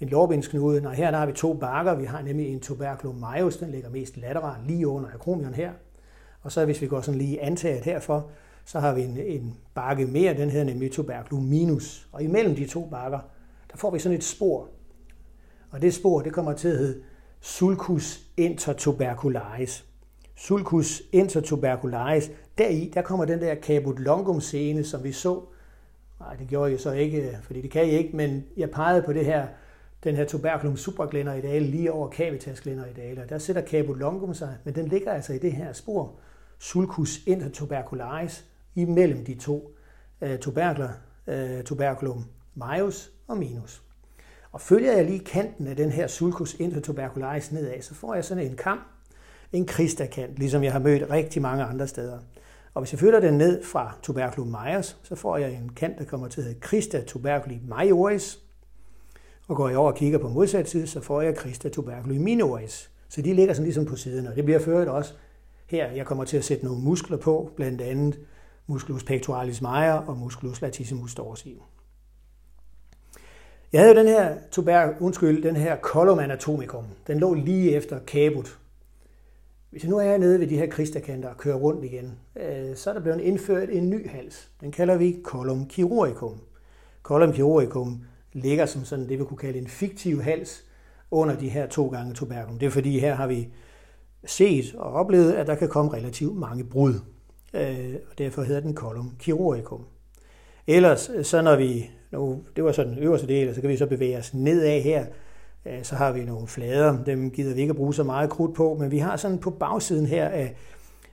[0.00, 0.80] en lårbindsknude.
[0.80, 1.94] Nej, her der har vi to bakker.
[1.94, 5.70] Vi har nemlig en tuberculum majus, den ligger mest lateralt lige under akromion her.
[6.42, 8.26] Og så hvis vi går sådan lige antaget herfor,
[8.64, 12.08] så har vi en, en bakke mere, den hedder nemlig tuberculum minus.
[12.12, 13.18] Og imellem de to bakker,
[13.72, 14.68] der får vi sådan et spor.
[15.72, 17.02] Og det spor, det kommer til at hedde
[17.40, 19.84] sulcus intertubercularis.
[20.36, 25.42] Sulcus intertubercularis, deri, der kommer den der caput longum scene, som vi så.
[26.20, 29.02] Nej, det gjorde jeg så ikke, øh, fordi det kan jeg ikke, men jeg pegede
[29.02, 29.46] på det her,
[30.04, 33.26] den her tuberculum supraglenoidale lige over cavitas glenoidale.
[33.28, 36.12] Der sætter caput longum sig, men den ligger altså i det her spor,
[36.58, 38.44] sulcus intertubercularis,
[38.74, 39.74] imellem de to
[40.20, 40.90] øh, uh, tuberkler,
[41.26, 43.82] uh, øh, tuberculum majus og minus.
[44.52, 48.46] Og følger jeg lige kanten af den her sulcus intertubercularis nedad, så får jeg sådan
[48.46, 48.78] en kam,
[49.52, 52.18] en kristakant, ligesom jeg har mødt rigtig mange andre steder.
[52.74, 56.04] Og hvis jeg følger den ned fra tuberculum majus, så får jeg en kant, der
[56.04, 58.38] kommer til at hedde Christa tuberculi majoris.
[59.48, 62.90] Og går jeg over og kigger på modsat side, så får jeg Christa tuberculi minoris.
[63.08, 65.14] Så de ligger sådan ligesom på siden, og det bliver ført også
[65.66, 65.90] her.
[65.90, 68.20] Jeg kommer til at sætte nogle muskler på, blandt andet
[68.66, 71.62] musculus pectoralis major og musculus latissimus dorsi.
[73.72, 76.84] Jeg havde den her tuber, undskyld, den her column anatomicum.
[77.06, 78.58] Den lå lige efter kabut.
[79.70, 82.90] Hvis jeg nu er nede ved de her kristakanter og kører rundt igen, øh, så
[82.90, 84.50] er der blevet indført en ny hals.
[84.60, 86.40] Den kalder vi column chirurgicum.
[87.02, 90.64] Column chirurgicum ligger som sådan det, vi kunne kalde en fiktiv hals
[91.10, 92.58] under de her to gange tuberkum.
[92.58, 93.48] Det er fordi, her har vi
[94.24, 96.94] set og oplevet, at der kan komme relativt mange brud.
[97.54, 99.84] Øh, og derfor hedder den column chirurgicum.
[100.66, 103.70] Ellers, øh, så når vi nu, det var så den øverste del, og så kan
[103.70, 105.04] vi så bevæge os nedad her.
[105.66, 108.54] Øh, så har vi nogle flader, dem gider vi ikke at bruge så meget krudt
[108.54, 110.54] på, men vi har sådan på bagsiden her af,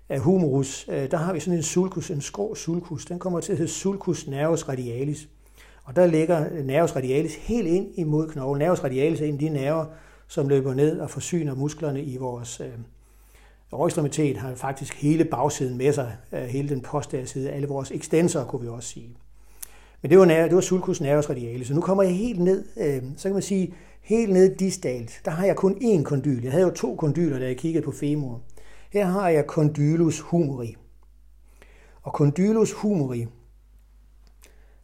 [0.09, 3.05] af humerus, øh, der har vi sådan en sulcus, en skrå sulcus.
[3.05, 5.29] Den kommer til at hedde sulcus nervus radialis.
[5.83, 8.59] Og der ligger nervus radialis helt ind imod knoglen.
[8.59, 9.85] Nervus radialis er en af de nerver,
[10.27, 12.67] som løber ned og forsyner musklerne i vores øh,
[13.71, 18.45] overekstremitet, har faktisk hele bagsiden med sig, øh, hele den postære side, alle vores ekstensorer,
[18.45, 19.09] kunne vi også sige.
[20.01, 21.67] Men det var, det var sulcus nervus radialis.
[21.67, 25.21] Så nu kommer jeg helt ned, øh, så kan man sige, helt ned distalt.
[25.25, 26.43] Der har jeg kun én kondyl.
[26.43, 28.41] Jeg havde jo to kondyler, da jeg kiggede på femur.
[28.91, 30.75] Her har jeg condylus humeri.
[32.01, 33.27] Og condylus humeri,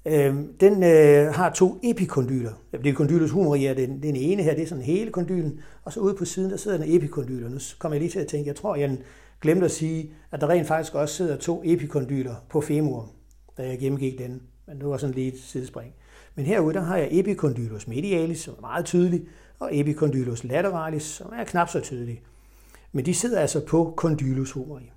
[0.05, 2.51] øh, den øh, har to epikondyler.
[2.72, 5.93] Det er condylus humeri er den, den ene her, det er sådan hele kondylen, og
[5.93, 7.49] så ude på siden, der sidder en epikondyl.
[7.49, 8.97] nu kommer jeg lige til at tænke, jeg tror, jeg
[9.41, 13.09] glemte at sige, at der rent faktisk også sidder to epikondyler på femur,
[13.57, 15.93] da jeg gennemgik den men det var sådan lige et sidespring.
[16.36, 19.28] Men herude der har jeg epicondylus medialis, som er meget tydelig,
[19.59, 22.22] og epicondylus lateralis, som er knap så tydelig.
[22.91, 24.91] Men de sidder altså på condylus humeri.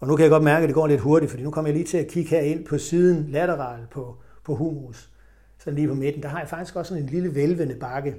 [0.00, 1.76] Og nu kan jeg godt mærke, at det går lidt hurtigt, fordi nu kommer jeg
[1.76, 5.10] lige til at kigge her ind på siden lateral på, på humerus.
[5.58, 8.16] Så lige på midten, der har jeg faktisk også sådan en lille vælvende bakke,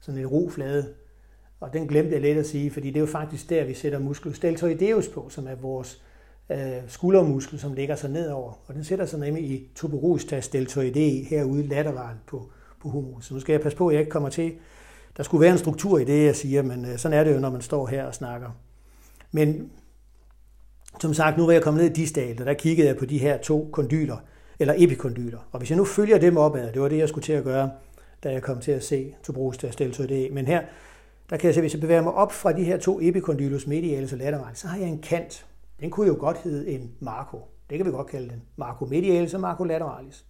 [0.00, 0.94] sådan en roflade.
[1.60, 3.98] Og den glemte jeg lidt at sige, fordi det er jo faktisk der, vi sætter
[3.98, 6.02] musculus deltoideus på, som er vores
[6.50, 8.52] øh, skuldermuskel, som ligger sig nedover.
[8.66, 13.26] Og den sætter sig nemlig i tuberostas deltoidei herude lateralt på, på humerus.
[13.26, 14.52] Så nu skal jeg passe på, at jeg ikke kommer til...
[15.16, 17.40] Der skulle være en struktur i det, jeg siger, men øh, sådan er det jo,
[17.40, 18.50] når man står her og snakker.
[19.32, 19.70] Men
[21.00, 23.18] som sagt, nu var jeg kommet ned i distal, og der kiggede jeg på de
[23.18, 24.16] her to kondyler,
[24.58, 25.38] eller epikondyler.
[25.52, 27.70] Og hvis jeg nu følger dem opad, det var det, jeg skulle til at gøre,
[28.24, 30.30] da jeg kom til at se tuberostas deltoidei.
[30.30, 30.62] Men her,
[31.30, 34.12] der kan jeg se, hvis jeg bevæger mig op fra de her to epikondylus medialis
[34.12, 35.46] og lateralis, så har jeg en kant.
[35.80, 37.38] Den kunne jo godt hedde en marco.
[37.70, 38.42] Det kan vi godt kalde den.
[38.56, 40.26] Marco medialis og marco lateralis.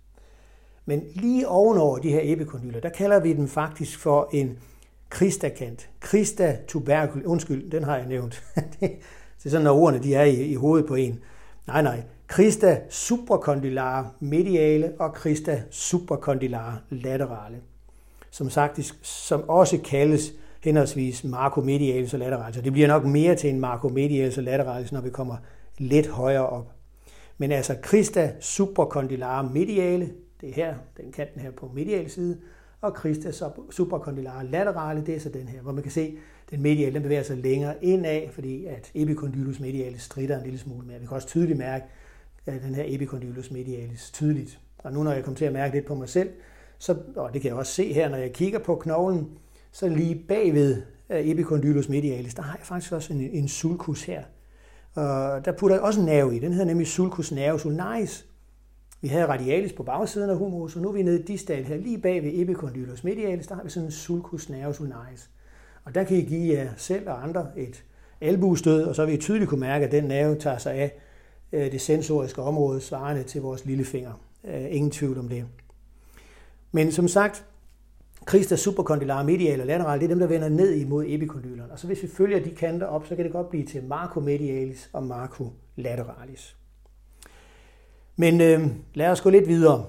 [0.84, 4.58] Men lige ovenover de her epikondyler, der kalder vi den faktisk for en
[5.08, 5.90] kristakant.
[6.00, 7.12] Krista tuberkul.
[7.12, 8.42] tubercul, undskyld, den har jeg nævnt.
[8.80, 8.98] det
[9.44, 11.20] er sådan, når ordene de er i, i hovedet på en.
[11.66, 12.02] Nej, nej.
[12.26, 17.60] Krista supracondylare mediale og Krista supracondylare laterale.
[18.30, 20.32] Som sagt, som også kaldes
[20.64, 22.58] henholdsvis marcomedialis og lateralis.
[22.58, 25.36] Og det bliver nok mere til en marcomedialis og lateralis, når vi kommer
[25.78, 26.72] lidt højere op.
[27.38, 30.10] Men altså Christa supracondylare mediale,
[30.40, 32.38] det er her, den kanten her på medial side,
[32.80, 33.32] og Christa
[33.70, 37.02] supracondylare laterale, det er så den her, hvor man kan se, at den mediale den
[37.02, 41.00] bevæger sig længere indad, fordi at epicondylus medialis strider en lille smule mere.
[41.00, 41.84] Vi kan også tydeligt mærke
[42.46, 44.60] at den her epicondylus medialis tydeligt.
[44.78, 46.30] Og nu når jeg kommer til at mærke lidt på mig selv,
[46.78, 49.28] så, og det kan jeg også se her, når jeg kigger på knoglen,
[49.72, 54.22] så lige bagved øh, epicondylus medialis, der har jeg faktisk også en, en sulcus her.
[54.94, 56.38] Og der putter jeg også en nerve i.
[56.38, 58.26] Den hedder nemlig sulcus nervus ulnaris.
[59.00, 61.76] Vi havde radialis på bagsiden af humerus, og nu er vi nede i distal her,
[61.76, 65.30] lige bag ved epicondylus medialis, der har vi sådan en sulcus nervus ulnaris.
[65.84, 67.84] Og der kan I give jer selv og andre et
[68.20, 70.92] albuestød, og så vil I tydeligt kunne mærke, at den nerve tager sig af
[71.52, 74.12] øh, det sensoriske område, svarende til vores lillefinger.
[74.44, 75.44] Øh, ingen tvivl om det.
[76.72, 77.44] Men som sagt,
[78.28, 81.70] Christa supercondylare medial og lateral, det er dem, der vender ned imod epikondyleren.
[81.70, 84.90] Og så hvis vi følger de kanter op, så kan det godt blive til marcomedialis
[84.92, 86.56] og marcolateralis.
[88.16, 89.84] Men øh, lad os gå lidt videre.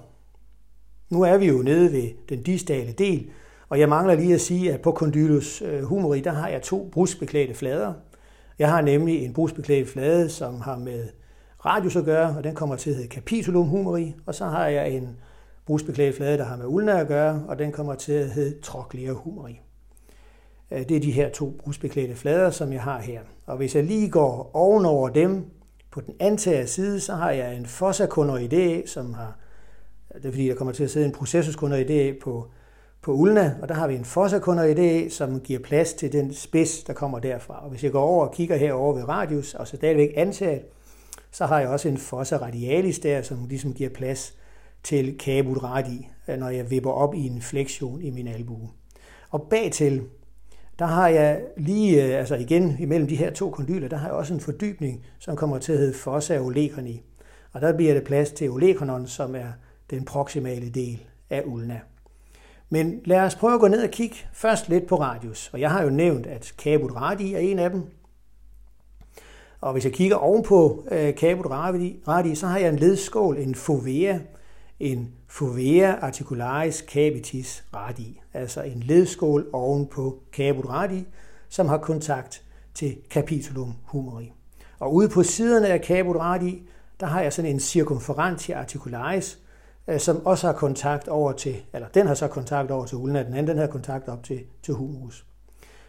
[1.09, 3.29] Nu er vi jo nede ved den distale del,
[3.69, 6.89] og jeg mangler lige at sige, at på condylus humeri, humori, der har jeg to
[6.91, 7.93] brusbeklædte flader.
[8.59, 11.07] Jeg har nemlig en brusbeklædt flade, som har med
[11.65, 14.91] radius at gøre, og den kommer til at hedde capitulum humori, og så har jeg
[14.91, 15.17] en
[15.66, 19.11] brusbeklædt flade, der har med ulna at gøre, og den kommer til at hedde trochlea
[19.11, 19.61] humeri.
[20.72, 23.22] Øh, det er de her to brusbeklædte flader, som jeg har her.
[23.45, 25.45] Og hvis jeg lige går ovenover dem,
[25.93, 28.05] på den antager side, så har jeg en fossa
[28.86, 29.38] som har,
[30.14, 31.55] det er fordi, der kommer til at sidde en processus
[32.22, 32.47] på,
[33.01, 34.39] på ulna, og der har vi en fossa
[35.09, 37.64] som giver plads til den spids, der kommer derfra.
[37.64, 40.61] Og hvis jeg går over og kigger herover ved radius, og så stadigvæk antaget,
[41.32, 44.36] så har jeg også en fossa radialis der, som ligesom giver plads
[44.84, 48.69] til cabut radi, øh, når jeg vipper op i en flektion i min albue.
[49.29, 50.01] Og bagtil,
[50.79, 54.15] der har jeg lige, øh, altså igen imellem de her to kondyler, der har jeg
[54.15, 57.03] også en fordybning, som kommer til at hedde fossa olecrani.
[57.51, 59.51] Og der bliver det plads til olecranon, som er
[59.89, 61.79] den proximale del af ulna.
[62.69, 65.49] Men lad os prøve at gå ned og kigge først lidt på radius.
[65.53, 67.84] Og jeg har jo nævnt, at cabut radii er en af dem.
[69.61, 71.45] Og hvis jeg kigger ovenpå øh, cabut
[72.38, 74.19] så har jeg en ledskål, en fovea,
[74.84, 81.07] en fovea articularis capitis radii, altså en ledskål oven på caput radii,
[81.49, 84.34] som har kontakt til capitulum humeri.
[84.79, 86.69] Og ude på siderne af caput radii,
[86.99, 89.39] der har jeg sådan en circumferentia articularis,
[89.88, 93.23] øh, som også har kontakt over til, eller den har så kontakt over til ulna,
[93.23, 95.25] den anden den har kontakt op til, til humerus.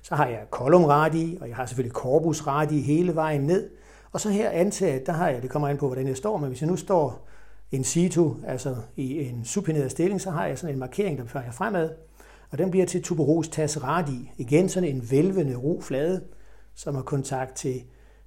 [0.03, 3.70] Så har jeg column radii, og jeg har selvfølgelig corpus radii hele vejen ned.
[4.12, 6.49] Og så her antaget, der har jeg, det kommer an på, hvordan jeg står, men
[6.49, 7.28] hvis jeg nu står
[7.75, 11.51] in situ, altså i en supineret stilling, så har jeg sådan en markering, der fører
[11.53, 11.91] fremad,
[12.51, 13.79] og den bliver til tuberos tas.
[14.37, 16.25] Igen sådan en velvende ro flade,
[16.75, 17.83] som har kontakt til,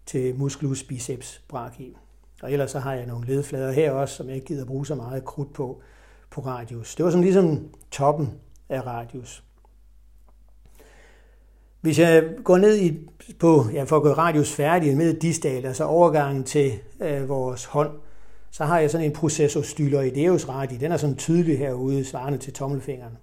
[0.05, 1.97] til musculus biceps brachii.
[2.41, 4.95] Og ellers så har jeg nogle ledflader her også, som jeg ikke gider bruge så
[4.95, 5.81] meget krudt på,
[6.31, 6.95] på radius.
[6.95, 8.33] Det var sådan ligesom toppen
[8.69, 9.43] af radius.
[11.81, 13.07] Hvis jeg går ned i,
[13.39, 16.71] på, ja, for at gøre radius færdig med distal, altså overgangen til
[17.01, 17.91] øh, vores hånd,
[18.51, 20.77] så har jeg sådan en processor styloideus radi.
[20.77, 23.17] Den er sådan tydelig herude, svarende til tommelfingeren,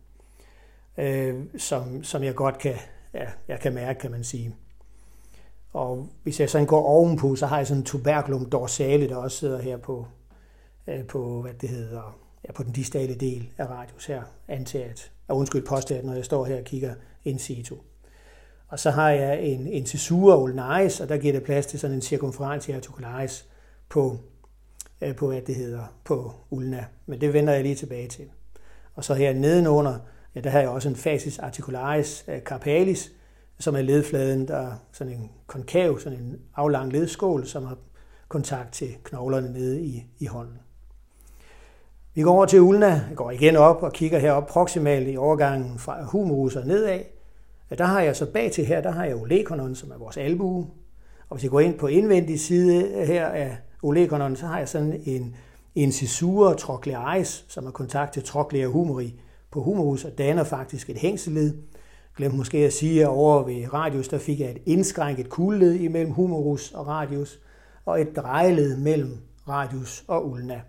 [0.98, 2.74] øh, som, som jeg godt kan,
[3.14, 4.54] ja, jeg kan mærke, kan man sige.
[5.72, 9.36] Og hvis jeg sådan går ovenpå, så har jeg sådan en tuberculum dorsale, der også
[9.36, 10.06] sidder her på,
[10.86, 15.36] øh, på hvad det hedder, ja, på den distale del af radius her, antaget, og
[15.36, 16.94] undskyld påstået, når jeg står her og kigger
[17.24, 17.76] in situ.
[18.68, 22.02] Og så har jeg en incisura ulnaris, og der giver det plads til sådan en
[22.02, 23.46] circumferentia articularis
[23.88, 24.18] på
[25.00, 26.84] Øh, på, hvad det hedder, på ulna.
[27.06, 28.24] Men det vender jeg lige tilbage til.
[28.94, 29.98] Og så her nedenunder,
[30.34, 33.12] ja, der har jeg også en fasis articularis øh, carpalis,
[33.58, 37.76] som er ledfladen, der er sådan en konkav, sådan en aflang ledskål, som har
[38.28, 40.58] kontakt til knoglerne nede i, i hånden.
[42.14, 46.04] Vi går over til ulna, går igen op og kigger herop proximalt i overgangen fra
[46.04, 47.00] humerus og nedad.
[47.78, 50.66] Der har jeg så bag til her, der har jeg olekonon, som er vores albue.
[51.28, 55.00] Og hvis jeg går ind på indvendig side her af olekonon, så har jeg sådan
[55.04, 55.36] en
[55.74, 59.20] incisura trochlearis, som er kontakt til trochlea humeri
[59.50, 61.54] på humerus og danner faktisk et hængselled.
[62.16, 66.12] Glemte måske at sige, at over ved radius, der fik jeg et indskrænket kugleled imellem
[66.12, 67.40] humerus og radius,
[67.86, 69.18] og et drejeled mellem
[69.48, 70.60] radius og ulna.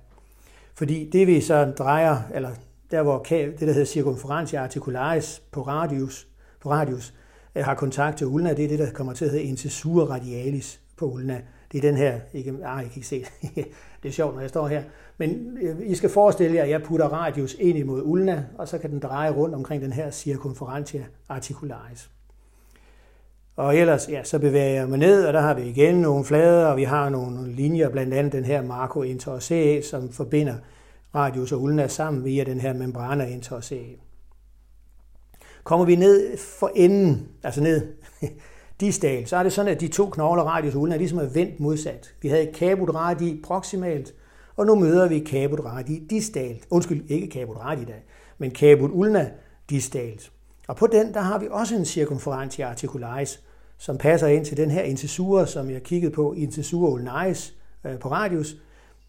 [0.73, 2.49] Fordi det vi så drejer, eller
[2.91, 6.27] der hvor det der hedder circumferentia articularis på radius,
[6.61, 7.13] på radius
[7.55, 10.81] øh, har kontakt til ulna, det er det, der kommer til at hedde incisura radialis
[10.97, 11.41] på ulna.
[11.75, 13.65] Det er den her, ikke, ah, I kan ikke se det.
[14.03, 14.83] det er sjovt, når jeg står her.
[15.17, 18.77] Men øh, I skal forestille jer, at jeg putter radius ind imod ulna, og så
[18.77, 22.09] kan den dreje rundt omkring den her circumferentia articularis.
[23.55, 26.65] Og ellers, ja, så bevæger jeg mig ned, og der har vi igen nogle flader,
[26.65, 30.55] og vi har nogle linjer, blandt andet den her Marco interosseae, som forbinder
[31.15, 33.95] radius og ulna sammen via den her membrana interosseae.
[35.63, 37.87] Kommer vi ned for enden, altså ned
[38.79, 42.13] distal, så er det sådan, at de to knogleradius og ulna, ligesom er vendt modsat.
[42.21, 44.13] Vi havde caput radii proximalt,
[44.55, 46.67] og nu møder vi caput radii distalt.
[46.69, 47.93] Undskyld, ikke caput radii da,
[48.37, 49.31] men caput ulna
[49.69, 50.31] distalt.
[50.67, 53.41] Og på den, der har vi også en circumferentia articularis,
[53.77, 57.53] som passer ind til den her incisura, som jeg kiggede på, incisura ulnaris
[57.85, 58.57] øh, på radius,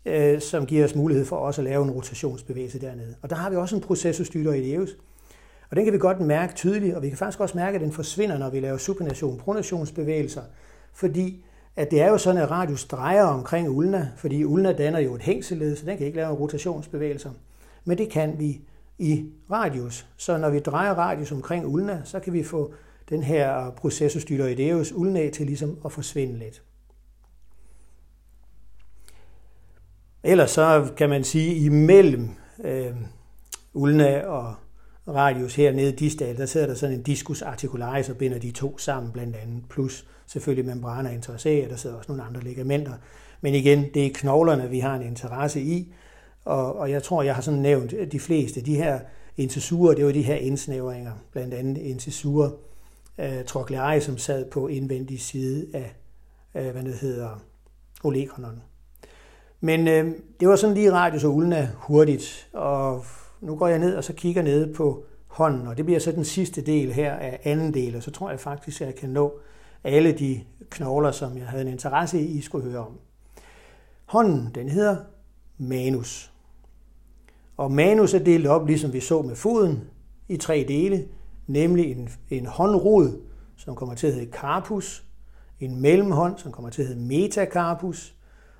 [0.06, 3.14] øh, som giver os mulighed for også at lave en rotationsbevægelse dernede.
[3.22, 4.96] Og der har vi også en processus styloideus,
[5.70, 7.92] og den kan vi godt mærke tydeligt, og vi kan faktisk også mærke, at den
[7.92, 10.42] forsvinder, når vi laver supination pronationsbevægelser,
[10.92, 11.44] fordi
[11.76, 15.22] at det er jo sådan, at radius drejer omkring ulna, fordi ulna danner jo et
[15.22, 17.30] hængseled, så den kan ikke lave rotationsbevægelser.
[17.84, 18.60] Men det kan vi
[18.98, 20.06] i radius.
[20.16, 22.74] Så når vi drejer radius omkring ulna, så kan vi få
[23.08, 26.62] den her processus styloideus ulna til ligesom at forsvinde lidt.
[30.22, 32.28] Ellers så kan man sige, imellem
[32.64, 32.96] øh,
[33.74, 34.54] ulna og
[35.09, 39.12] radius hernede distal, der sidder der sådan en discus articularis og binder de to sammen
[39.12, 42.92] blandt andet, plus selvfølgelig membraner interosseae, der sidder også nogle andre ligamenter.
[43.40, 45.92] Men igen, det er knoglerne, vi har en interesse i,
[46.44, 48.61] og, og jeg tror, jeg har sådan nævnt de fleste.
[48.61, 49.00] De her
[49.36, 52.50] incisurer, det var de her indsnævringer, blandt andet incisurer
[53.18, 55.94] uh, øh, trochleae, som sad på indvendig side af,
[56.54, 57.42] uh, hvad det hedder,
[58.04, 58.62] olegrenon.
[59.61, 63.04] Men øh, det var sådan lige radius og ulna hurtigt, og
[63.41, 66.24] nu går jeg ned og så kigger ned på hånden, og det bliver så den
[66.24, 69.39] sidste del her af anden del, og så tror jeg faktisk, at jeg kan nå
[69.84, 72.99] alle de knogler, som jeg havde en interesse i, I skulle høre om.
[74.05, 74.97] Hånden, den hedder
[75.59, 76.32] manus.
[77.57, 79.84] Og manus er delt op, ligesom vi så med foden,
[80.28, 81.09] i tre dele,
[81.47, 83.20] nemlig en, en håndrod,
[83.57, 85.05] som kommer til at hedde carpus,
[85.61, 88.14] en mellemhånd, som kommer til at hedde metacarpus,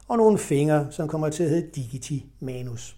[0.09, 2.97] og nogle fingre, som kommer til at hedde digiti manus.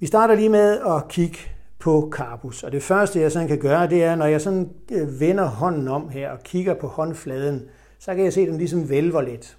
[0.00, 1.38] Vi starter lige med at kigge
[1.78, 5.20] på carpus, og det første, jeg sådan kan gøre, det er, når jeg sådan øh,
[5.20, 7.62] vender hånden om her og kigger på håndfladen,
[7.98, 9.58] så kan jeg se, at den ligesom vælver lidt.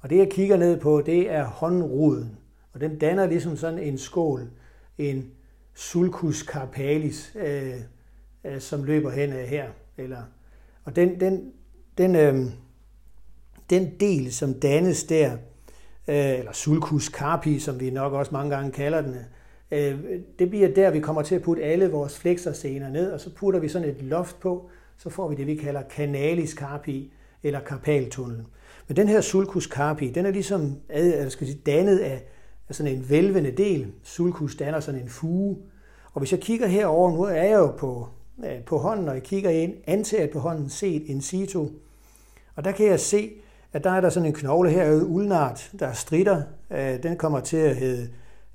[0.00, 2.38] Og det, jeg kigger ned på, det er håndroden.
[2.72, 4.50] Og den danner ligesom sådan en skål,
[4.98, 5.30] en
[5.74, 7.74] sulcus carpalis, øh,
[8.44, 9.66] øh, som løber hen her.
[9.96, 10.22] Eller,
[10.84, 11.52] og den, den,
[11.98, 12.46] den, øh,
[13.70, 15.32] den del, som dannes der,
[16.08, 19.20] øh, eller sulcus carpi, som vi nok også mange gange kalder den, øh,
[19.70, 19.98] Øh,
[20.38, 23.60] det bliver der, vi kommer til at putte alle vores flexorscener ned, og så putter
[23.60, 27.12] vi sådan et loft på, så får vi det, vi kalder canalis carpi,
[27.42, 28.46] eller karpaltunnelen.
[28.88, 32.22] Men den her sulcus carpi, den er ligesom eller skal sige, dannet af
[32.68, 33.92] er sådan en vælvende del.
[34.02, 35.56] Sulcus danner sådan en fuge.
[36.12, 38.08] Og hvis jeg kigger herover, nu er jeg jo på,
[38.44, 41.68] øh, på hånden, og jeg kigger ind, antaget på hånden set in situ.
[42.56, 43.30] Og der kan jeg se,
[43.72, 46.42] at der er der sådan en knogle her, ulnart, der strider.
[46.70, 48.08] Øh, den kommer til at hedde,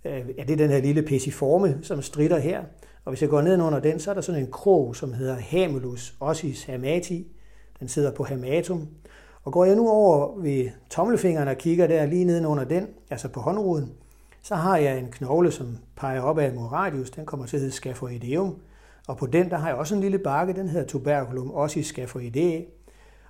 [0.06, 2.64] Øh, ja, det er den her lille pessiforme, som strider her.
[3.06, 5.36] Og hvis jeg går ned under den, så er der sådan en krog, som hedder
[5.36, 7.28] Hamulus ossis hamati.
[7.80, 8.88] Den sidder på hamatum.
[9.44, 13.40] Og går jeg nu over ved tommelfingeren og kigger der lige nedenunder den, altså på
[13.40, 13.92] håndroden,
[14.42, 17.10] så har jeg en knogle, som peger opad mod radius.
[17.10, 18.56] Den kommer til at hedde scaphoideum.
[19.08, 22.62] Og på den, der har jeg også en lille bakke, den hedder tuberculum ossis scaphoidea.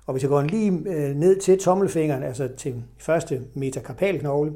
[0.06, 4.52] Og hvis jeg går lige øh, ned til tommelfingeren, altså til første metakarpalknogle,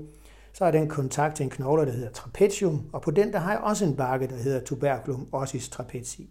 [0.57, 3.52] så er den kontakt til en knogle, der hedder trapezium, og på den der har
[3.52, 6.30] jeg også en bakke, der hedder tuberculum ossis trapezi.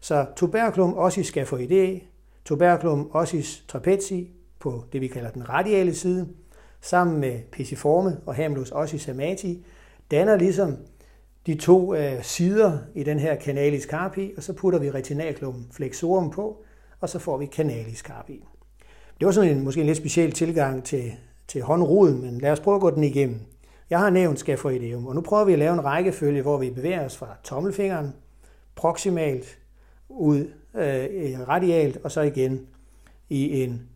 [0.00, 1.98] Så tuberculum ossis scaphoidea,
[2.44, 6.28] tuberculum ossis trapezi på det, vi kalder den radiale side,
[6.80, 9.66] sammen med pisiforme og hamulus ossis amati,
[10.10, 10.76] danner ligesom
[11.46, 16.30] de to øh, sider i den her canalis carpi, og så putter vi retinaculum flexorum
[16.30, 16.64] på,
[17.00, 18.44] og så får vi canalis carpi.
[19.20, 21.12] Det var sådan en, måske en lidt speciel tilgang til,
[21.48, 23.40] til håndroden, men lad os prøve at gå den igennem.
[23.90, 27.04] Jeg har nævnt skaffoideum, og nu prøver vi at lave en rækkefølge, hvor vi bevæger
[27.04, 28.12] os fra tommelfingeren,
[28.74, 29.58] proximalt,
[30.08, 32.66] ud øh, radialt, og så igen
[33.28, 33.88] i en,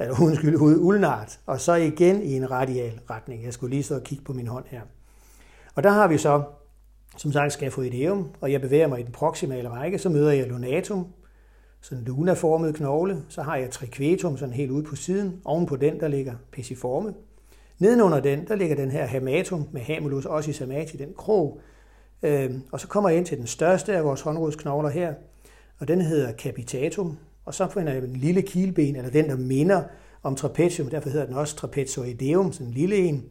[0.00, 3.44] eller undskyld, ud ulnart, og så igen i en radial retning.
[3.44, 4.80] Jeg skulle lige så kigge på min hånd her.
[5.74, 6.42] Og der har vi så,
[7.16, 11.06] som sagt, skaffoideum, og jeg bevæger mig i den proximale række, så møder jeg lunatum,
[11.80, 15.76] sådan en lunaformet knogle, så har jeg triquetum sådan helt ude på siden, oven på
[15.76, 17.14] den, der ligger pessiforme.
[17.78, 21.60] Nedenunder den, der ligger den her hamatum med hamulus også i samati, den krog.
[22.22, 25.14] Øhm, og så kommer jeg ind til den største af vores håndrodsknogler her,
[25.78, 27.18] og den hedder capitatum.
[27.44, 29.82] Og så finder jeg en lille kilben, eller den, der minder
[30.22, 33.24] om trapezium, derfor hedder den også trapezoideum, sådan en lille en.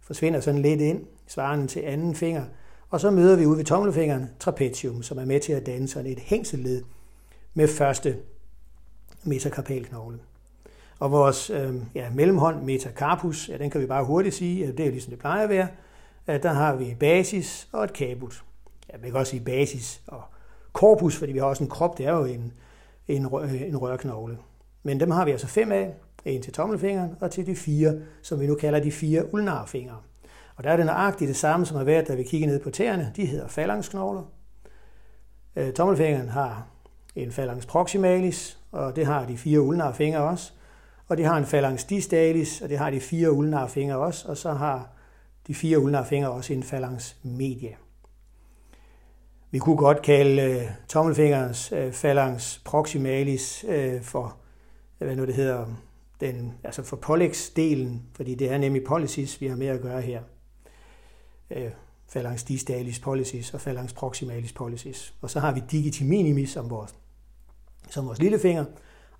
[0.00, 2.44] Forsvinder sådan lidt ind, svarende til anden finger.
[2.90, 6.12] Og så møder vi ude ved tommelfingeren trapezium, som er med til at danne sådan
[6.12, 6.82] et hængselled
[7.54, 8.16] med første
[9.24, 10.18] metakarpalknogle.
[10.98, 14.80] Og vores øh, ja, mellemhånd, metacarpus, ja, den kan vi bare hurtigt sige, at det
[14.80, 15.68] er jo ligesom det plejer at være.
[16.26, 18.42] At der har vi basis og et caput.
[18.92, 20.22] Ja, man kan også sige basis og
[20.72, 22.52] corpus, fordi vi har også en krop, det er jo en,
[23.08, 24.38] en, øh, en rørknogle.
[24.82, 25.94] Men dem har vi altså fem af,
[26.24, 29.96] en til tommelfingeren og til de fire, som vi nu kalder de fire ulnarfingre.
[30.56, 32.70] Og der er det nøjagtigt det samme, som har været, da vi kigger ned på
[32.70, 33.12] tæerne.
[33.16, 34.22] De hedder falangsknogler.
[35.56, 36.66] Øh, tommelfingeren har
[37.16, 40.52] en phalanx proximalis, og det har de fire ulnarfingre også.
[41.08, 44.28] Og de har en phalanx distalis, og det har de fire ulnare fingre også.
[44.28, 44.88] Og så har
[45.46, 47.76] de fire ulnare fingre også en phalanx media.
[49.50, 54.36] Vi kunne godt kalde øh, tommelfingerens øh, phalanx proximalis øh, for,
[54.98, 55.66] hvad nu det hedder,
[56.20, 60.22] den, altså for pollex-delen, fordi det er nemlig policies, vi har med at gøre her.
[61.50, 61.70] Øh,
[62.12, 65.14] phalanx distalis policies og phalanx proximalis policies.
[65.20, 66.94] Og så har vi digiti minimis som vores
[67.90, 68.64] som vores lillefinger,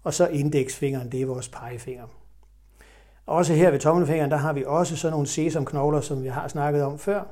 [0.07, 2.07] og så indeksfingeren, det er vores pegefinger.
[3.27, 6.83] Også her ved tommelfingeren, der har vi også sådan nogle sesamknogler, som vi har snakket
[6.83, 7.25] om før,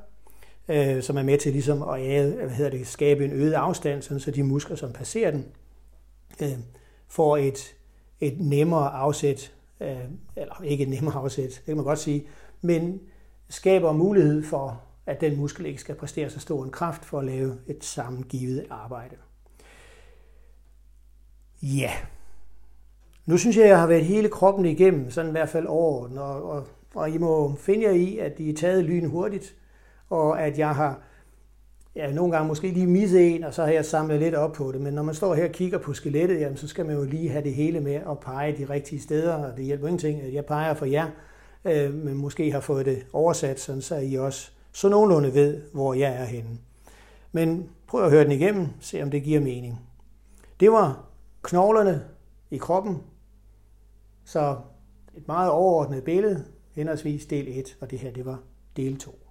[0.68, 4.02] øh, som er med til ligesom at æde, hvad hedder det, skabe en øget afstand,
[4.02, 5.46] sådan så de muskler, som passerer den,
[6.42, 6.58] øh,
[7.08, 7.74] får et,
[8.20, 9.96] et nemmere afsæt, øh,
[10.36, 12.26] eller ikke et nemmere afsæt, det kan man godt sige,
[12.60, 13.00] men
[13.48, 17.24] skaber mulighed for, at den muskel ikke skal præstere så stor en kraft for at
[17.24, 19.16] lave et sammengivet arbejde.
[21.62, 21.90] Ja.
[23.26, 26.50] Nu synes jeg, jeg har været hele kroppen igennem, sådan i hvert fald overordnet, og,
[26.50, 29.54] og, og I må finde jer i, at I er taget lyn hurtigt,
[30.10, 31.00] og at jeg har
[31.96, 34.72] ja, nogle gange måske lige misset en, og så har jeg samlet lidt op på
[34.72, 34.80] det.
[34.80, 37.28] Men når man står her og kigger på skelettet, jamen, så skal man jo lige
[37.28, 40.44] have det hele med at pege de rigtige steder, og det hjælper ingenting, at jeg
[40.44, 41.06] peger for jer,
[41.64, 45.94] øh, men måske har fået det oversat, sådan så I også så nogenlunde ved, hvor
[45.94, 46.50] jeg er henne.
[47.32, 49.80] Men prøv at høre den igennem, se om det giver mening.
[50.60, 51.04] Det var
[51.42, 52.02] knoglerne
[52.50, 53.02] i kroppen.
[54.24, 54.56] Så
[55.14, 58.42] et meget overordnet billede, henholdsvis del 1, og det her det var
[58.76, 59.23] del 2.